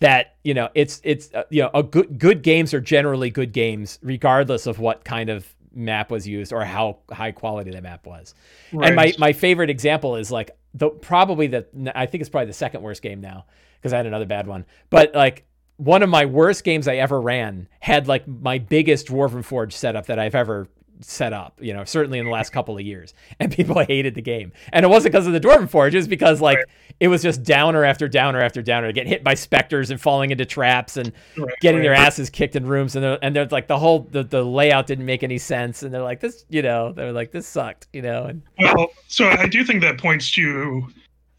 [0.00, 3.52] That you know, it's it's uh, you know, a good good games are generally good
[3.52, 8.06] games regardless of what kind of map was used or how high quality the map
[8.06, 8.34] was.
[8.72, 12.52] And my my favorite example is like the probably the I think it's probably the
[12.52, 13.46] second worst game now
[13.76, 14.64] because I had another bad one.
[14.88, 15.44] But like
[15.78, 20.06] one of my worst games I ever ran had like my biggest Dwarven Forge setup
[20.06, 20.68] that I've ever
[21.00, 23.14] set up, you know, certainly in the last couple of years.
[23.40, 24.52] And people hated the game.
[24.72, 26.66] And it wasn't because of the Dwarven Forge, it was because like Right.
[27.00, 30.44] it was just downer after downer after downer, get hit by specters and falling into
[30.44, 33.78] traps and Right, getting their asses kicked in rooms and they're, and they're like the
[33.78, 37.12] whole the, the layout didn't make any sense and they're like this you know they're
[37.12, 40.86] like this sucked you know and Well, so I do think that points to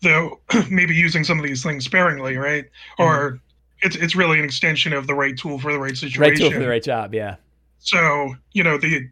[0.02, 0.40] though
[0.72, 2.64] maybe using some of these things sparingly, right?
[2.64, 3.04] Mm-hmm.
[3.04, 3.40] Or
[3.82, 6.22] it's it's really an extension of the right tool for the right situation.
[6.22, 7.36] right tool for the right job yeah
[7.80, 9.08] So, you know, the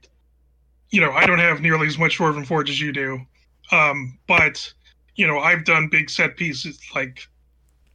[0.90, 3.20] you know, I don't have nearly as much Dwarven Forge as you do.
[3.72, 4.72] Um, but
[5.16, 7.22] you know, I've done big set pieces like,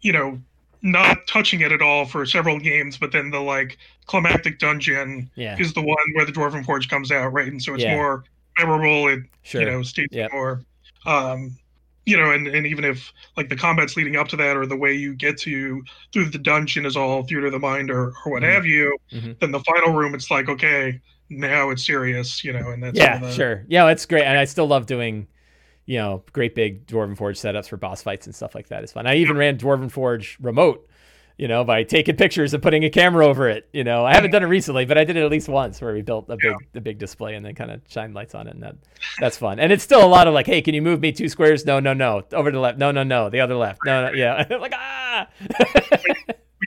[0.00, 0.40] you know,
[0.82, 5.56] not touching it at all for several games, but then the like climactic dungeon yeah
[5.58, 7.46] is the one where the Dwarven Forge comes out, right?
[7.48, 7.94] And so it's Yeah.
[7.94, 8.24] more
[8.58, 9.08] memorable.
[9.08, 10.32] It sure you know stays Yep.
[10.32, 10.64] more
[11.06, 11.56] um
[12.06, 14.76] you know and, and even if like the combats leading up to that or the
[14.76, 15.82] way you get to
[16.12, 18.52] through the dungeon is all theater of the mind or, or what Mhm.
[18.52, 19.38] have you Mhm.
[19.40, 21.00] then the final room it's like okay
[21.38, 23.64] now it's serious you know and that's yeah the, sure.
[23.68, 25.26] Yeah it's great and i still love doing
[25.86, 28.92] you know great big dwarven forge setups for boss fights and stuff like that it's
[28.92, 29.06] fun.
[29.06, 30.88] I even ran dwarven forge remote
[31.38, 34.04] you know by taking pictures and putting a camera over it you know.
[34.04, 36.26] I haven't done it recently but i did it at least once where we built
[36.28, 36.56] a big Yeah.
[36.72, 38.76] the big display and then kind of shine lights on it and that
[39.18, 39.58] that's fun.
[39.58, 41.64] And it's still a lot of like hey can you move me two squares?
[41.66, 42.22] No no no.
[42.32, 42.78] Over to the left.
[42.78, 43.30] No no no.
[43.30, 43.80] The other left.
[43.84, 44.44] No no yeah.
[44.60, 45.26] Like ah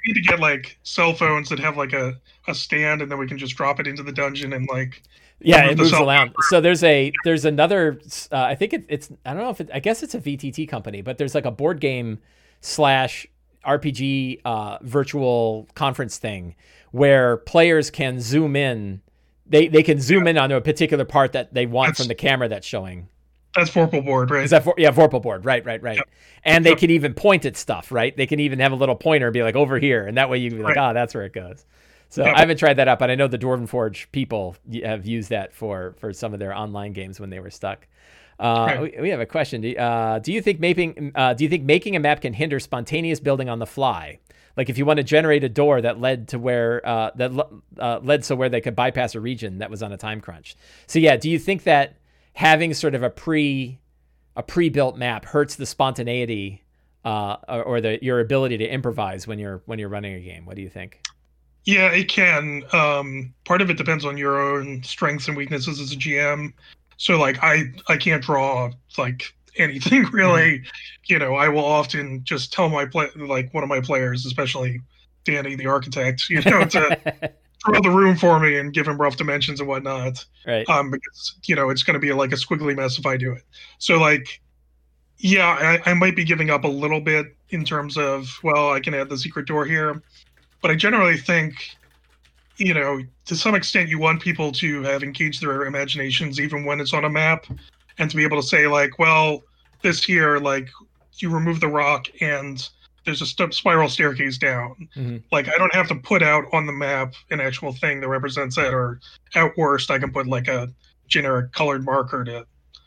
[0.08, 2.16] need to get like cell phones that have like a,
[2.48, 5.02] a stand and then we can just drop it into the dungeon and like
[5.40, 6.34] Yeah, it moves around.
[6.50, 8.00] So there's a there's another.
[8.32, 10.68] Uh, I think it, it's I don't know if it, I guess it's a VTT
[10.68, 12.20] company, but there's like a board game
[12.62, 13.28] slash
[13.66, 16.56] RPG uh, virtual conference thing
[16.92, 19.02] where players can zoom in.
[19.48, 22.16] They they can zoom in onto a particular part that they want That's- from the
[22.16, 23.10] camera that's showing.
[23.56, 25.46] That's Vorpal board right Is that for, yeah Vorpal board?
[25.46, 25.98] Right, right, right.
[25.98, 26.10] Yep.
[26.44, 26.80] And they Yep.
[26.80, 27.92] can even point at stuff.
[27.92, 30.30] Right, they can even have a little pointer and be like over here, and that
[30.30, 30.90] way you can be like, Right.
[30.90, 31.66] ah, that's where it goes.
[32.10, 32.36] So Yep.
[32.36, 35.54] I haven't tried that out, but I know the Dwarven Forge people have used that
[35.54, 37.88] for for some of their online games when they were stuck.
[38.40, 38.82] Uh, Right.
[38.82, 39.62] we, we have a question.
[39.62, 42.60] Do, uh, do you think making uh, do you think making a map can hinder
[42.60, 44.20] spontaneous building on the fly?
[44.58, 47.32] Like if you want to generate a door that led to where uh, that
[47.80, 50.56] uh, led so where they could bypass a region that was on a time crunch.
[50.88, 51.96] So yeah, do you think that
[52.36, 53.80] having sort of a pre
[54.36, 56.62] a pre-built map hurts the spontaneity
[57.06, 60.46] uh, or, the your ability to improvise when you're when you're running a game?
[60.46, 61.02] What do you think?
[61.64, 62.64] Yeah, it can.
[62.74, 66.54] Um, part of it depends on your own strengths and weaknesses as a GM.
[66.98, 70.60] So like I I can't draw like anything really.
[70.60, 70.70] Mm-hmm.
[71.06, 74.82] You know, I will often just tell my play like one of my players, especially
[75.24, 77.32] Danny the architect, you know, to
[77.66, 80.24] throw the room for me and give him rough dimensions and whatnot.
[80.46, 80.68] Right.
[80.70, 83.34] Um, because you know it's going to be like a squiggly mess if I do
[83.34, 83.44] it.
[83.80, 84.42] So like,
[85.18, 88.80] yeah, I, I might be giving up a little bit in terms of well, I
[88.80, 90.02] can add the secret door here,
[90.62, 91.54] but I generally think,
[92.58, 96.80] you know, to some extent, you want people to have engaged their imaginations even when
[96.80, 97.46] it's on a map,
[97.98, 99.44] and to be able to say like, well,
[99.82, 100.70] this here, like,
[101.18, 102.70] you remove the rock and
[103.06, 104.90] there's a st- spiral staircase down.
[104.96, 105.18] Mm-hmm.
[105.32, 108.58] Like I don't have to put out on the map an actual thing that represents
[108.58, 109.00] it, or
[109.36, 110.70] at worst, I can put like a
[111.08, 112.46] generic colored marker to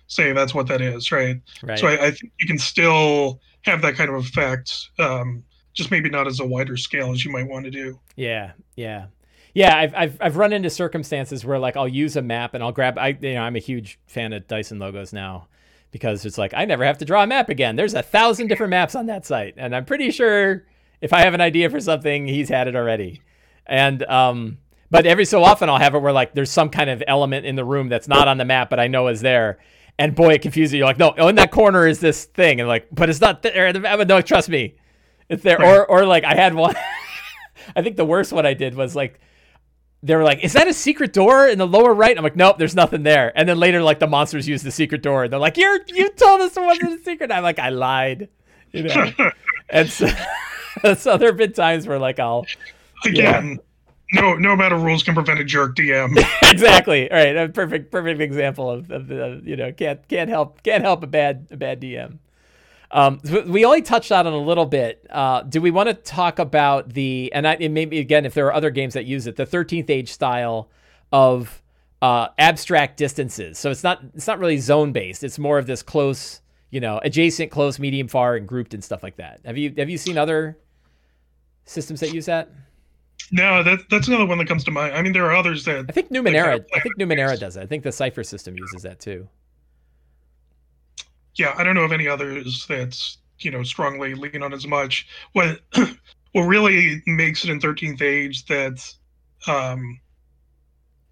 [0.09, 1.41] say that's what that is, right?
[1.63, 1.79] right.
[1.79, 5.45] So I, I think you can still have that kind of effect, um,
[5.75, 7.99] just maybe not as a wider scale as you might want to do.
[8.17, 9.07] Yeah, yeah.
[9.55, 12.73] Yeah, I've, I've I've run into circumstances where like I'll use a map and I'll
[12.73, 15.49] grab I you know I'm a huge fan of Dyson logos now,
[15.91, 17.77] because it's like I never have to draw a map again.
[17.77, 20.65] There's a thousand different maps on that site, and I'm pretty sure
[21.01, 23.23] if I have an idea for something, he's had it already.
[23.67, 24.59] And um,
[24.91, 27.57] but every so often I'll have it where like there's some kind of element in
[27.57, 29.59] the room that's not on the map, but I know is there.
[29.99, 30.79] And boy, it confuses you.
[30.79, 33.73] You're like, no, in that corner is this thing, and like, but it's not there.
[33.73, 34.77] But no, trust me,
[35.29, 35.63] it's there.
[35.63, 36.77] Or or like I had one.
[37.77, 39.21] I think the worst one I did was like
[40.03, 42.59] they were like, "Is that a secret door in the lower right?" I'm like, "Nope,
[42.59, 45.25] there's nothing there." And then later, like the monsters use the secret door.
[45.25, 48.29] And they're like, "You're you told us it wasn't a secret." I'm like, "I lied,"
[48.73, 49.13] you know.
[49.71, 50.09] and so,
[50.97, 52.47] so there have been times where like I'll
[53.05, 53.59] again.
[54.13, 56.17] No, no amount of rules can prevent a jerk DM.
[56.51, 57.11] exactly.
[57.11, 60.83] All right, a perfect, perfect example of, of the you know can't can't help can't
[60.83, 62.19] help a bad a bad DM.
[62.91, 65.07] Um, we only touched on it a little bit.
[65.11, 68.47] Uh, do we want to talk about the and, I, and maybe again if there
[68.47, 70.71] are other games that use it, the 13th Age style
[71.13, 71.63] of
[72.01, 73.59] uh, abstract distances.
[73.59, 75.23] So it's not it's not really zone based.
[75.23, 79.03] It's more of this close, you know, adjacent, close, medium, far, and grouped and stuff
[79.03, 79.41] like that.
[79.45, 80.59] Have you have you seen other
[81.65, 82.51] systems that use that?
[83.31, 84.95] No, that that's another one that comes to mind.
[84.95, 86.65] I mean, there are others that I think Numenera.
[86.75, 87.63] I think Numenera does it.
[87.63, 89.29] I think the Cypher system uses that too
[91.39, 95.07] yeah, I don't know of any others that's you know strongly lean on as much.
[95.33, 95.61] What
[96.33, 98.85] what really makes it in Thirteenth Age that
[99.47, 100.01] um,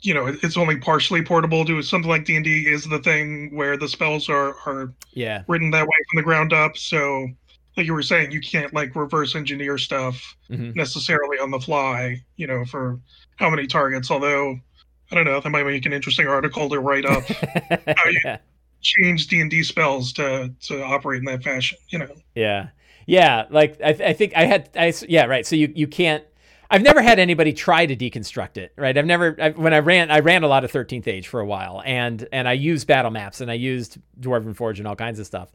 [0.01, 3.55] you know it's only partially portable to something like D and D is the thing
[3.55, 6.77] where the spells are are yeah written that way from the ground up.
[6.77, 7.29] So
[7.77, 10.73] like you were saying, you can't like reverse engineer stuff mm-hmm.
[10.75, 12.21] necessarily on the fly.
[12.37, 13.01] You know for
[13.37, 14.59] how many targets, although.
[15.09, 15.39] I don't know.
[15.39, 17.23] That might make an interesting article to write up.
[17.29, 18.39] how you, yeah
[18.87, 21.79] change D and D spells to to operate in that fashion.
[21.89, 22.09] You know.
[22.35, 22.69] Yeah,
[23.07, 23.47] yeah.
[23.51, 24.71] Like I, I think I had.
[24.77, 25.25] I yeah.
[25.25, 25.47] Right.
[25.47, 26.25] So you you can't.
[26.69, 28.97] I've never had anybody try to deconstruct it, right?
[28.99, 31.47] I've never I, when I ran I ran a lot of 13th Age for a
[31.47, 35.21] while, and and I used battle maps and I used Dwarven Forge and all kinds
[35.21, 35.51] of stuff,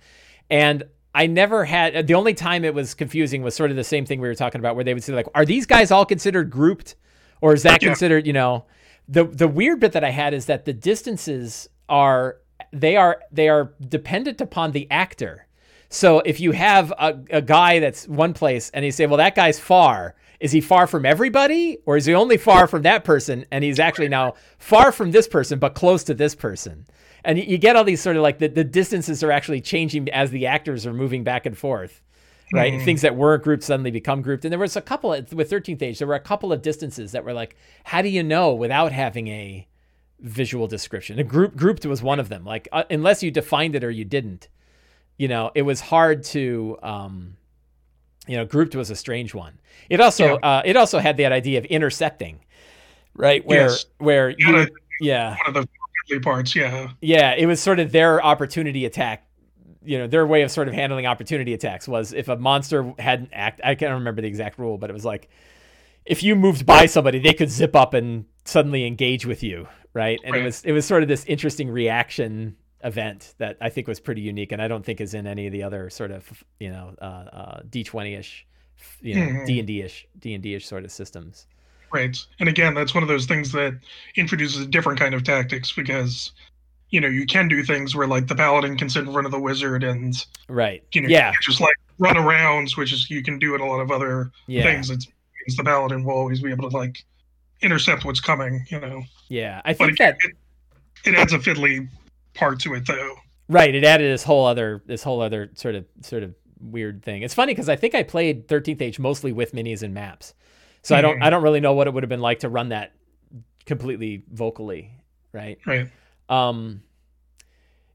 [0.50, 4.06] and I never had the only time it was confusing was sort of the same
[4.06, 6.50] thing we were talking about, where they would say like, "Are these guys all considered
[6.50, 6.96] grouped,
[7.42, 7.90] or is that yeah.
[7.90, 8.66] considered?" You know,
[9.10, 12.38] the the weird bit that I had is that the distances are
[12.72, 15.48] they are they are dependent upon the actor.
[15.90, 19.36] So if you have a, a guy that's one place and you say, well, that
[19.36, 23.46] guy's far, is he far from everybody or is he only far from that person
[23.52, 26.88] and he's actually now far from this person but close to this person?
[27.26, 30.32] And you get all these sort of like the, the distances are actually changing as
[30.32, 32.02] the actors are moving back and forth.
[32.54, 32.84] Right, mm.
[32.84, 35.82] things that weren't grouped suddenly become grouped, and there was a couple of, with Thirteenth
[35.82, 36.00] Age.
[36.00, 37.56] There were a couple of distances that were like,
[37.86, 39.66] how do you know without having a
[40.22, 41.20] visual description.
[41.20, 42.46] A group grouped was one of them.
[42.46, 44.50] Like uh, unless you defined it or you didn't,
[45.18, 46.78] you know, it was hard to.
[46.82, 47.38] Um,
[48.28, 49.60] you know, grouped was a strange one.
[49.90, 50.60] It also yeah.
[50.60, 52.40] uh, it also had that idea of intersecting,
[53.16, 53.46] right?
[53.46, 53.86] Where yes.
[53.98, 54.68] where you,
[55.00, 55.68] yeah, one of
[56.08, 57.34] the parts, yeah, yeah.
[57.34, 59.28] It was sort of their opportunity attack.
[59.84, 63.32] You know, their way of sort of handling opportunity attacks was if a monster hadn't
[63.34, 63.60] act.
[63.64, 65.28] I can't remember the exact rule, but it was like
[66.06, 70.20] if you moved by somebody, they could zip up and suddenly engage with you, right?
[70.24, 70.42] And right.
[70.42, 74.22] it was it was sort of this interesting reaction event that I think was pretty
[74.22, 76.96] unique, and I don't think is in any of the other sort of you know
[77.02, 78.46] uh, uh, D twenty ish,
[79.02, 79.46] you know mm-hmm.
[79.46, 81.48] D and D ish D and D ish sort of systems.
[81.94, 83.78] Right, and again, that's one of those things that
[84.16, 86.32] introduces a different kind of tactics because
[86.89, 89.32] you know you can do things where like the paladin can sit in front of
[89.32, 93.39] the wizard and right, you know, yeah, just like run arounds, which is you can
[93.39, 94.64] do in a lot of other yeah.
[94.64, 94.89] things.
[94.89, 95.08] It's
[95.58, 97.04] the paladin will always be able to like
[97.62, 99.03] intercept what's coming, you know.
[99.30, 100.36] Yeah, I think that it,
[101.05, 101.88] it adds a fiddly
[102.34, 103.16] part to it though.
[103.47, 107.22] Right, it added this whole other this whole other sort of sort of weird thing.
[107.22, 110.34] It's funny because I think I played 13th Age mostly with minis and maps.
[110.84, 112.70] So I don't I don't really know what it would have been like to run
[112.70, 112.93] that
[113.66, 114.91] completely vocally,
[115.32, 115.59] right?
[115.66, 115.88] Right.
[116.30, 116.82] Um,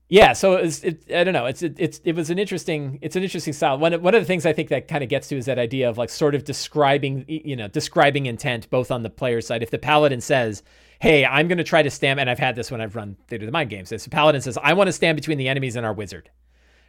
[0.08, 1.46] yeah, so it was, it, I don't know.
[1.46, 3.76] It's it, it's it was an interesting it's an interesting style.
[3.76, 5.58] One of, one of the things I think that kind of gets to is that
[5.58, 9.64] idea of like sort of describing you know describing intent both on the player side.
[9.64, 10.62] If the paladin says,
[11.00, 13.44] "Hey, I'm going to try to stand," and I've had this when I've run Theater
[13.44, 13.90] of the Mind games.
[13.90, 16.30] If the paladin says, "I want to stand between the enemies and our wizard,"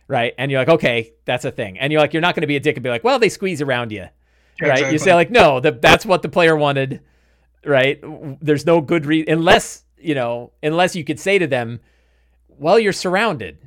[0.07, 0.35] right?
[0.37, 2.55] And you're like, "Okay, that's a thing," and you're like, you're not going to be
[2.55, 4.01] a dick and be like, "Well, they squeeze around you,"
[4.61, 4.73] right?
[4.73, 4.91] exactly.
[4.91, 7.01] You say like, "No, the, that's what the player wanted,"
[7.65, 7.99] right?
[8.41, 11.79] There's no good reason unless you know unless you could say to them,
[12.59, 13.57] "Well, you're surrounded."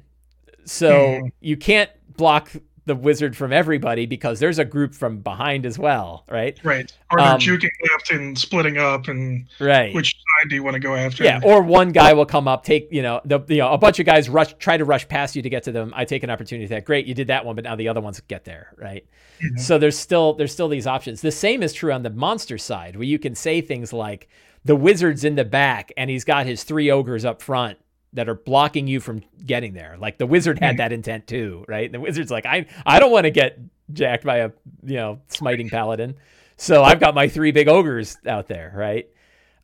[0.65, 1.33] So Mhm.
[1.41, 2.53] you can't block
[2.87, 6.59] the wizard from everybody because there's a group from behind as well, right?
[6.65, 6.91] Right.
[7.13, 9.95] Or they're Um, juking left and splitting up, and Right.
[9.95, 11.23] which side do you want to go after?
[11.23, 14.01] yeah, or one guy will come up, take you know the you know a bunch
[14.01, 15.93] of guys rush try to rush past you to get to them.
[15.95, 16.85] I take an opportunity to that.
[16.85, 19.05] Great, you did that one, but now the other ones get there, right?
[19.41, 19.61] Mhm.
[19.61, 21.21] So there's still there's still these options.
[21.21, 24.27] The same is true on the monster side, where you can say things like
[24.65, 27.79] the wizard's in the back and he's got his three ogres up front
[28.13, 29.97] that are blocking you from getting there.
[29.99, 30.79] Like the wizard had Mhm.
[30.79, 31.85] that intent too, right?
[31.87, 33.59] And the wizard's like, I I don't want to get
[33.93, 34.51] jacked by a
[34.85, 36.15] you know smiting paladin,
[36.57, 39.09] so I've got my three big ogres out there, right?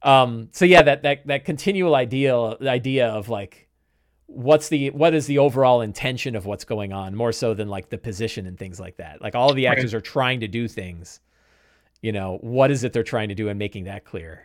[0.03, 3.69] Um, so yeah, that that that continual ideal idea of like
[4.27, 7.89] what's the what is the overall intention of what's going on more so than like
[7.91, 9.21] the position and things like that.
[9.23, 11.21] Like all the actors are trying to do things.
[12.03, 14.43] You know, what is it they're trying to do and making that clear?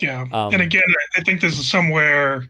[0.00, 0.22] Yeah.
[0.32, 0.82] Um, and again,
[1.16, 2.44] I think this is somewhere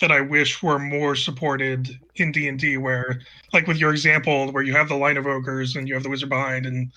[0.00, 3.20] that I wish were more supported in D and D, where,
[3.52, 6.10] like with your example, where you have the line of ogres and you have the
[6.10, 6.90] wizard behind, and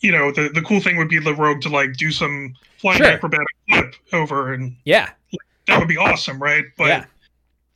[0.00, 2.98] you know the the cool thing would be the rogue to like do some flying
[2.98, 3.12] Sure.
[3.12, 5.10] acrobatic flip over, and Yeah.
[5.66, 6.64] that would be awesome, right?
[6.76, 7.04] But Yeah.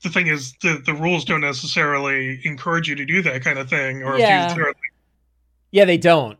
[0.02, 3.68] the thing is, the the rules don't necessarily encourage you to do that kind of
[3.68, 4.54] thing, or Yeah.
[5.72, 6.38] Yeah, they don't.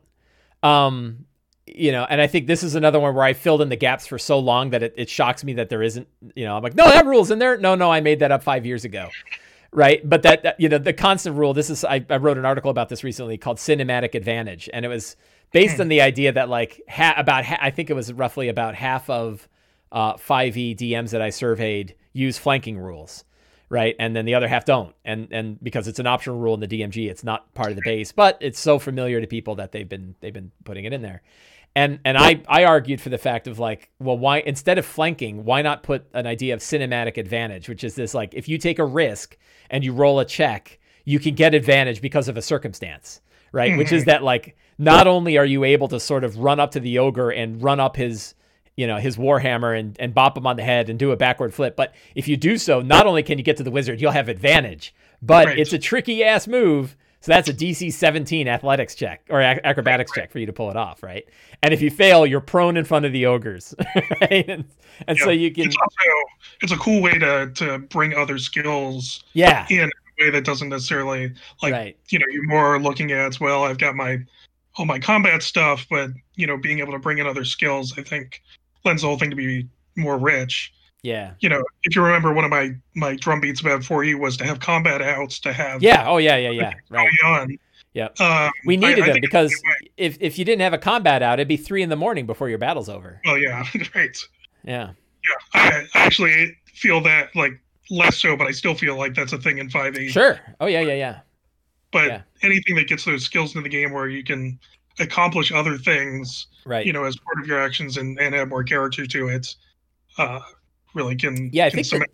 [0.61, 1.25] Um,
[1.65, 4.05] you know, and I think this is another one where I filled in the gaps
[4.05, 6.75] for so long that it, it shocks me that there isn't, you know, I'm like,
[6.75, 7.57] no, that rule's in there.
[7.57, 9.09] No, no, I made that up five years ago.
[9.71, 10.07] Right.
[10.07, 12.69] But that, that you know, the constant rule, this is, I, I wrote an article
[12.69, 14.69] about this recently called Cinematic Advantage.
[14.73, 15.15] And it was
[15.51, 18.75] based on the idea that, like, ha- about, ha- I think it was roughly about
[18.75, 19.47] half of
[19.91, 23.23] uh, 5e DMs that I surveyed use flanking rules
[23.69, 23.95] right?
[23.97, 24.93] And then the other half don't.
[25.03, 27.81] And and because it's an optional rule in the DMG, it's not part of the
[27.83, 31.01] base, but it's so familiar to people that they've been they've been putting it in
[31.01, 31.23] there.
[31.75, 35.43] And and I I argued for the fact of like, well, why instead of flanking,
[35.43, 38.79] why not put an idea of cinematic advantage, which is this like if you take
[38.79, 39.37] a risk
[39.69, 43.21] and you roll a check, you can get advantage because of a circumstance,
[43.51, 43.75] right?
[43.77, 44.09] Which is mm-hmm.
[44.11, 47.31] that like not only are you able to sort of run up to the ogre
[47.31, 48.35] and run up his
[48.75, 51.53] you know his warhammer and, and bop him on the head and do a backward
[51.53, 54.11] flip but if you do so not only can you get to the wizard you'll
[54.11, 55.59] have advantage but Right.
[55.59, 60.11] it's a tricky ass move so that's a dc 17 athletics check or ac- acrobatics
[60.11, 61.25] check for you to pull it off right?
[61.61, 63.73] And if you fail you're prone in front of the ogres
[64.21, 64.49] right?
[64.49, 64.65] And,
[65.07, 66.09] and so you can it's also
[66.61, 69.65] it's a cool way to to bring other skills yeah.
[69.69, 71.97] in a way that doesn't necessarily like right.
[72.09, 74.19] you know you're more looking at well i've got my
[74.75, 78.03] all my combat stuff but you know being able to bring in other skills i
[78.03, 78.41] think
[78.83, 79.65] lends the whole thing to be
[79.95, 81.33] more rich yeah.
[81.41, 84.45] You know if you remember one of my my drum beats about 4e was to
[84.45, 86.07] have combat outs to have yeah.
[86.07, 86.73] Oh yeah yeah yeah.
[86.89, 87.09] right.
[87.25, 87.57] on.
[87.93, 88.19] Yep.
[88.21, 89.91] um, we needed I them because a good way.
[89.97, 92.49] if, if you didn't have a combat out it'd be three in the morning before
[92.49, 93.21] your battle's over.
[93.25, 93.65] Oh yeah.
[93.95, 94.17] Right.
[94.63, 94.91] Yeah.
[95.53, 95.61] Yeah.
[95.61, 97.59] I, actually feel that like
[97.91, 100.39] less so but i still feel like that's a thing in 5e sure.
[100.61, 101.19] Oh yeah yeah yeah.
[101.91, 102.21] But yeah.
[102.41, 104.57] anything that gets those skills in the game where you can
[104.99, 106.85] accomplish other things right.
[106.85, 109.53] you know as part of your actions and, and add more character to it
[110.17, 110.39] uh
[110.93, 112.11] really can Yeah, I can think cement-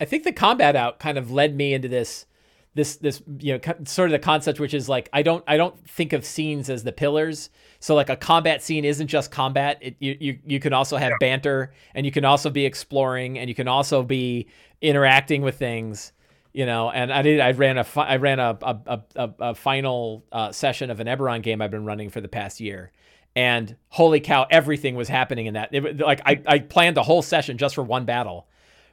[0.00, 2.26] I think the combat out kind of led me into this
[2.74, 5.88] this this you know sort of the concept which is like I don't I don't
[5.88, 7.50] think of scenes as the pillars.
[7.80, 9.78] So like a combat scene isn't just combat.
[9.80, 13.48] It, you you you can also have banter and you can also be exploring and
[13.48, 14.48] you can also be
[14.80, 16.12] interacting with things.
[16.52, 17.40] You know, and I did.
[17.40, 21.06] I ran a I ran a a, a, a, a final uh, session of an
[21.06, 22.90] Eberron game I've been running for the past year,
[23.36, 25.68] and holy cow, everything was happening in that.
[25.72, 28.48] It, like I, I planned the whole session just for one battle,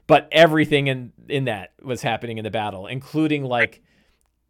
[0.08, 3.82] but everything in in that was happening in the battle, including like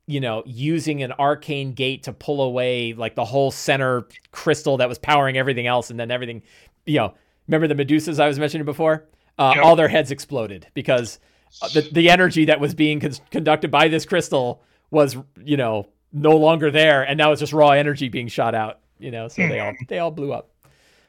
[0.08, 4.90] you know using an arcane gate to pull away like the whole center crystal that
[4.90, 6.42] was powering everything else, and then everything.
[6.86, 7.14] You know,
[7.48, 9.06] remember the Medusas I was mentioning before?
[9.38, 9.66] Uh, Yep.
[9.66, 11.20] All their heads exploded because
[11.62, 14.62] uh, the the energy that was being con- conducted by this crystal
[14.92, 18.80] was you know no longer there, and now it's just raw energy being shot out.
[19.00, 20.50] You know, so they all they all blew up.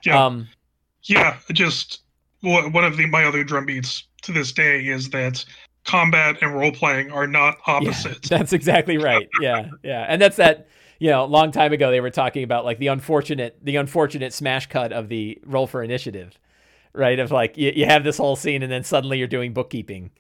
[0.04, 0.48] yeah Um,
[1.02, 2.00] yeah just
[2.40, 5.44] one one of the my other drum beats to this day is that
[5.84, 8.30] combat and role playing are not opposites.
[8.30, 9.28] Yeah, that's exactly right.
[9.40, 10.68] Yeah, yeah, and that's that.
[10.98, 14.32] You know, a long time ago they were talking about like the unfortunate, the unfortunate
[14.32, 16.38] smash cut of the roll for initiative,
[16.94, 17.18] right?
[17.18, 20.10] Of like you, you have this whole scene and then suddenly you're doing bookkeeping,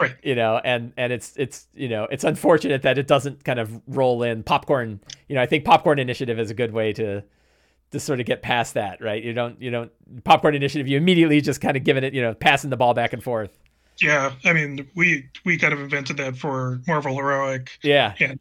[0.00, 0.14] right?
[0.22, 3.80] You know, and and it's it's you know it's unfortunate that it doesn't kind of
[3.86, 5.00] roll in popcorn.
[5.28, 7.22] You know, I think popcorn initiative is a good way to
[7.92, 9.22] to sort of get past that, right?
[9.22, 9.90] You don't you don't
[10.24, 10.88] popcorn initiative.
[10.88, 13.58] You immediately just kind of giving it, you know, passing the ball back and forth.
[13.98, 17.78] Yeah, I mean, we we kind of invented that for Marvel Heroic.
[17.82, 18.38] Yeah, and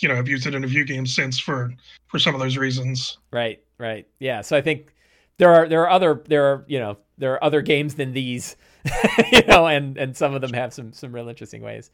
[0.00, 1.72] you know, I've used it in a few games since for
[2.06, 3.18] for some of those reasons.
[3.32, 4.42] Right, right, yeah.
[4.42, 4.92] So I think
[5.38, 8.56] there are there are other there are you know there are other games than these,
[9.32, 11.90] you know, and and some of them have some some real interesting ways.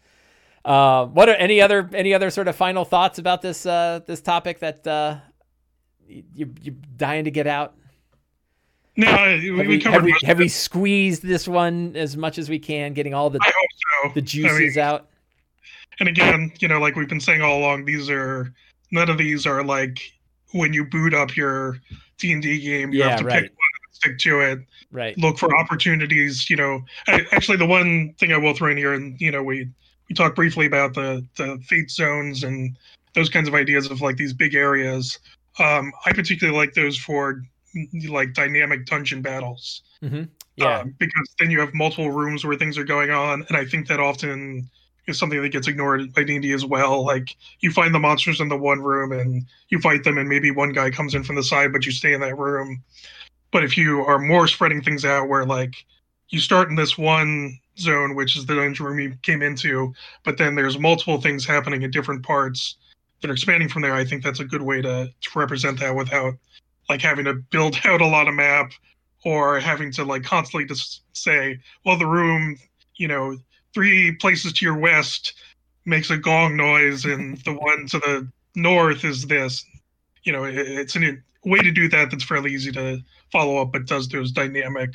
[0.65, 4.21] Uh, what are any other any other sort of final thoughts about this uh, this
[4.21, 5.17] topic that uh,
[6.09, 7.75] you you're dying to get out?
[8.99, 12.59] No, we, have, we, have, we, have we, squeezed this one as much as we
[12.59, 14.11] can, getting all the so.
[14.15, 15.09] the juices I mean, out?
[16.01, 18.55] And again, you know, like we've been saying all along, these are
[18.91, 20.01] none of these are like
[20.53, 21.79] when you boot up your
[22.19, 23.43] D and D game, you yeah, have to right.
[23.43, 23.53] pick
[23.97, 24.61] stick to it.
[24.93, 25.17] Right.
[25.19, 26.49] Look for opportunities.
[26.49, 29.43] You know, I, actually, the one thing I will throw in here, and you know,
[29.43, 29.69] we
[30.09, 32.77] we talked briefly about the the fate zones and
[33.15, 35.19] those kinds of ideas of like these big areas.
[35.59, 37.43] Um, I particularly like those for
[38.09, 39.83] like dynamic dungeon battles.
[40.03, 40.25] Mm-hmm.
[40.57, 43.65] Yeah, um, because then you have multiple rooms where things are going on, and I
[43.65, 44.71] think that often
[45.07, 47.05] is something that gets ignored by D&D as well.
[47.05, 50.51] Like you find the monsters in the one room and you fight them, and maybe
[50.51, 52.83] one guy comes in from the side, but you stay in that room.
[53.51, 55.75] But if you are more spreading things out, where like
[56.29, 59.95] you start in this one zone, which is the dungeon room you came into,
[60.25, 62.77] but then there's multiple things happening in different parts
[63.21, 63.95] that are expanding from there.
[63.95, 66.35] I think that's a good way to, to represent that without
[66.89, 68.73] like having to build out a lot of map
[69.25, 72.59] or having to like constantly just say, well, the room,
[72.97, 73.37] you know,
[73.75, 75.35] three places to your west
[75.85, 79.65] makes a gong noise, and the one to the north is this.
[80.25, 82.99] You know, it, it's a way to do that that's fairly easy to
[83.33, 84.95] follow up, but does those dynamic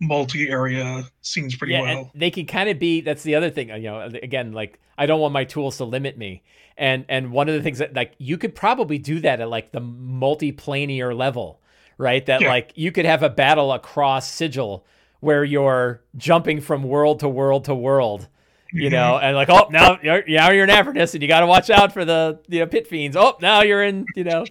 [0.00, 2.10] multi-area scenes pretty yeah, well.
[2.14, 3.00] they can kind of be.
[3.00, 3.68] That's the other thing.
[3.68, 6.42] You know, again, like I don't want my tools to limit me.
[6.76, 9.70] And and one of the things that like you could probably do that at like
[9.70, 11.60] the multi-planar level,
[11.98, 12.24] right?
[12.26, 12.48] That yeah.
[12.48, 14.84] like you could have a battle across sigil
[15.20, 18.28] where you're jumping from world to world to world
[18.74, 19.26] you know, mm-hmm.
[19.26, 21.92] and like, oh, now you're, now you're in Avernus, and you got to watch out
[21.92, 23.16] for the you know pit fiends.
[23.16, 24.44] Oh, now you're in, you know,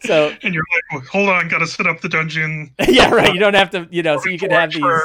[0.00, 2.72] so and you're like, well, hold on, got to set up the dungeon.
[2.88, 3.32] yeah, right.
[3.32, 5.02] You don't have to, you know, so you can have these for,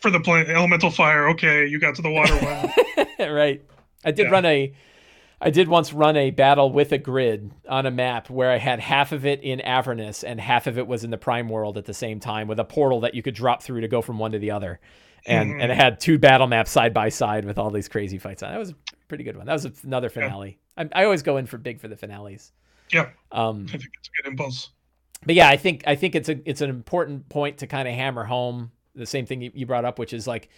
[0.00, 1.28] for the plane, elemental fire.
[1.30, 3.32] Okay, you got to the water one.
[3.32, 3.62] right.
[4.04, 4.30] I did yeah.
[4.30, 4.72] run a
[5.40, 8.78] I did once run a battle with a grid on a map where I had
[8.78, 11.84] half of it in Avernus and half of it was in the Prime world at
[11.84, 14.30] the same time with a portal that you could drop through to go from one
[14.32, 14.78] to the other.
[15.26, 15.60] And mm-hmm.
[15.60, 18.52] and it had two battle maps side by side with all these crazy fights on.
[18.52, 18.76] That was a
[19.08, 19.46] pretty good one.
[19.46, 20.58] That was another finale.
[20.76, 20.88] Yeah.
[20.94, 22.52] I, I, always go in for big for the finales.
[22.92, 23.10] Yeah.
[23.30, 24.70] Um, I think it's a good impulse.
[25.24, 27.94] But yeah, I think I think it's a it's an important point to kind of
[27.94, 30.50] hammer home the same thing you brought up, which is like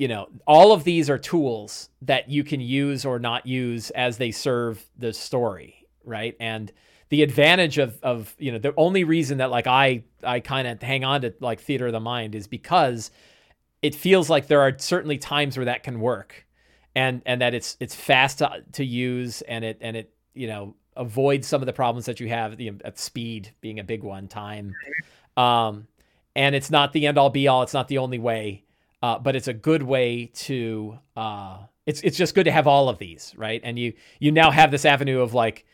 [0.00, 4.16] you know, all of these are tools that you can use or not use as
[4.16, 6.34] they serve the story, right?
[6.40, 6.72] And
[7.10, 10.80] the advantage of of you know the only reason that like I I kind of
[10.80, 13.10] hang on to like theater of the mind is because
[13.82, 16.46] it feels like there are certainly times where that can work,
[16.94, 20.76] and and that it's it's fast to, to use and it and it you know
[21.00, 24.04] avoids some of the problems that you have you know, at speed being a big
[24.04, 24.74] one time,
[25.36, 25.88] um,
[26.36, 27.62] and it's not the end all be all.
[27.62, 28.64] It's not the only way
[29.02, 32.88] uh, but it's a good way to uh, it's it's just good to have all
[32.88, 33.60] of these right?
[33.64, 35.64] And you you now have this avenue of like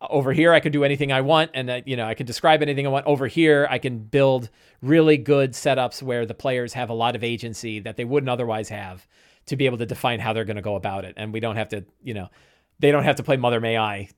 [0.00, 2.62] over here I can do anything I want and uh, you know I can describe
[2.62, 3.06] anything I want.
[3.06, 4.48] Over here I can build
[4.80, 8.70] really good setups where the players have a lot of agency that they wouldn't otherwise
[8.70, 9.06] have
[9.46, 11.14] to be able to define how they're going to go about it.
[11.18, 12.28] And we don't have to you know
[12.78, 14.08] they don't have to play mother may I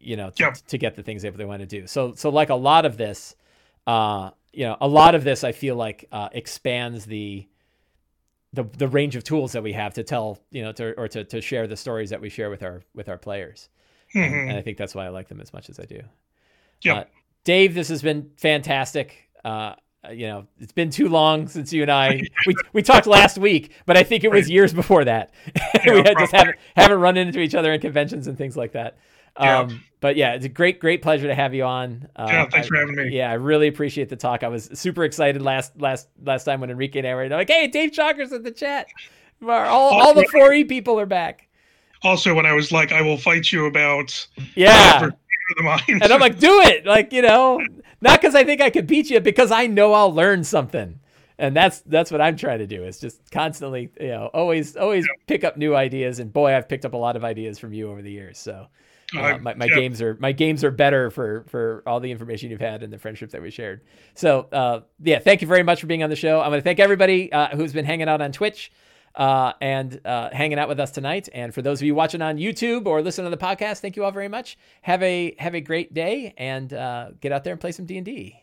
[0.00, 1.86] you know to, to get the things that they want to do.
[1.86, 3.36] So so like a lot of this
[3.86, 7.46] uh you know a lot of this I feel like uh, expands the
[8.52, 11.24] the the range of tools that we have to tell you know to or to,
[11.24, 13.68] to share the stories that we share with our with our players.
[14.14, 14.34] Mm-hmm.
[14.34, 16.00] and, and, i think that's why i like them as much as i do.
[16.82, 16.94] Yeah.
[16.94, 17.04] Uh,
[17.44, 19.28] dave this has been fantastic.
[19.44, 19.74] Uh,
[20.10, 23.72] you know it's been too long since you and i we, we talked last week
[23.84, 25.32] but i think it was years before that.
[25.84, 28.98] We had just haven't haven't run into each other in conventions and things like that
[29.36, 29.76] um, yeah.
[30.00, 32.08] But yeah, it's a great, great pleasure to have you on.
[32.16, 33.16] Uh, yeah, thanks I, for having me.
[33.16, 34.42] Yeah, I really appreciate the talk.
[34.42, 37.66] I was super excited last last last time when Enrique and I were like, "Hey,
[37.66, 38.86] Dave Chalker's in the chat.
[39.42, 41.48] All, all the 4E people are back."
[42.02, 45.10] Also, when I was like, "I will fight you about yeah."
[45.88, 47.60] and I'm like, do it, like you know,
[48.00, 50.98] not because I think I could beat you, because I know I'll learn something,
[51.38, 55.06] and that's that's what I'm trying to do is just constantly, you know, always always
[55.06, 55.24] yeah.
[55.26, 56.20] pick up new ideas.
[56.20, 58.38] And boy, I've picked up a lot of ideas from you over the years.
[58.38, 58.66] So
[59.16, 59.74] uh, my, my yeah.
[59.74, 62.98] games are my games are better for for all the information you've had and the
[62.98, 63.82] friendship that we shared.
[64.14, 66.40] So uh, yeah, thank you very much for being on the show.
[66.40, 68.72] I'm going to thank everybody uh, who's been hanging out on Twitch
[69.14, 71.28] uh, and uh, hanging out with us tonight.
[71.32, 74.04] And for those of you watching on YouTube or listening to the podcast, thank you
[74.04, 74.58] all very much.
[74.82, 77.96] Have a have a great day and uh, get out there and play some D
[77.96, 78.42] and D.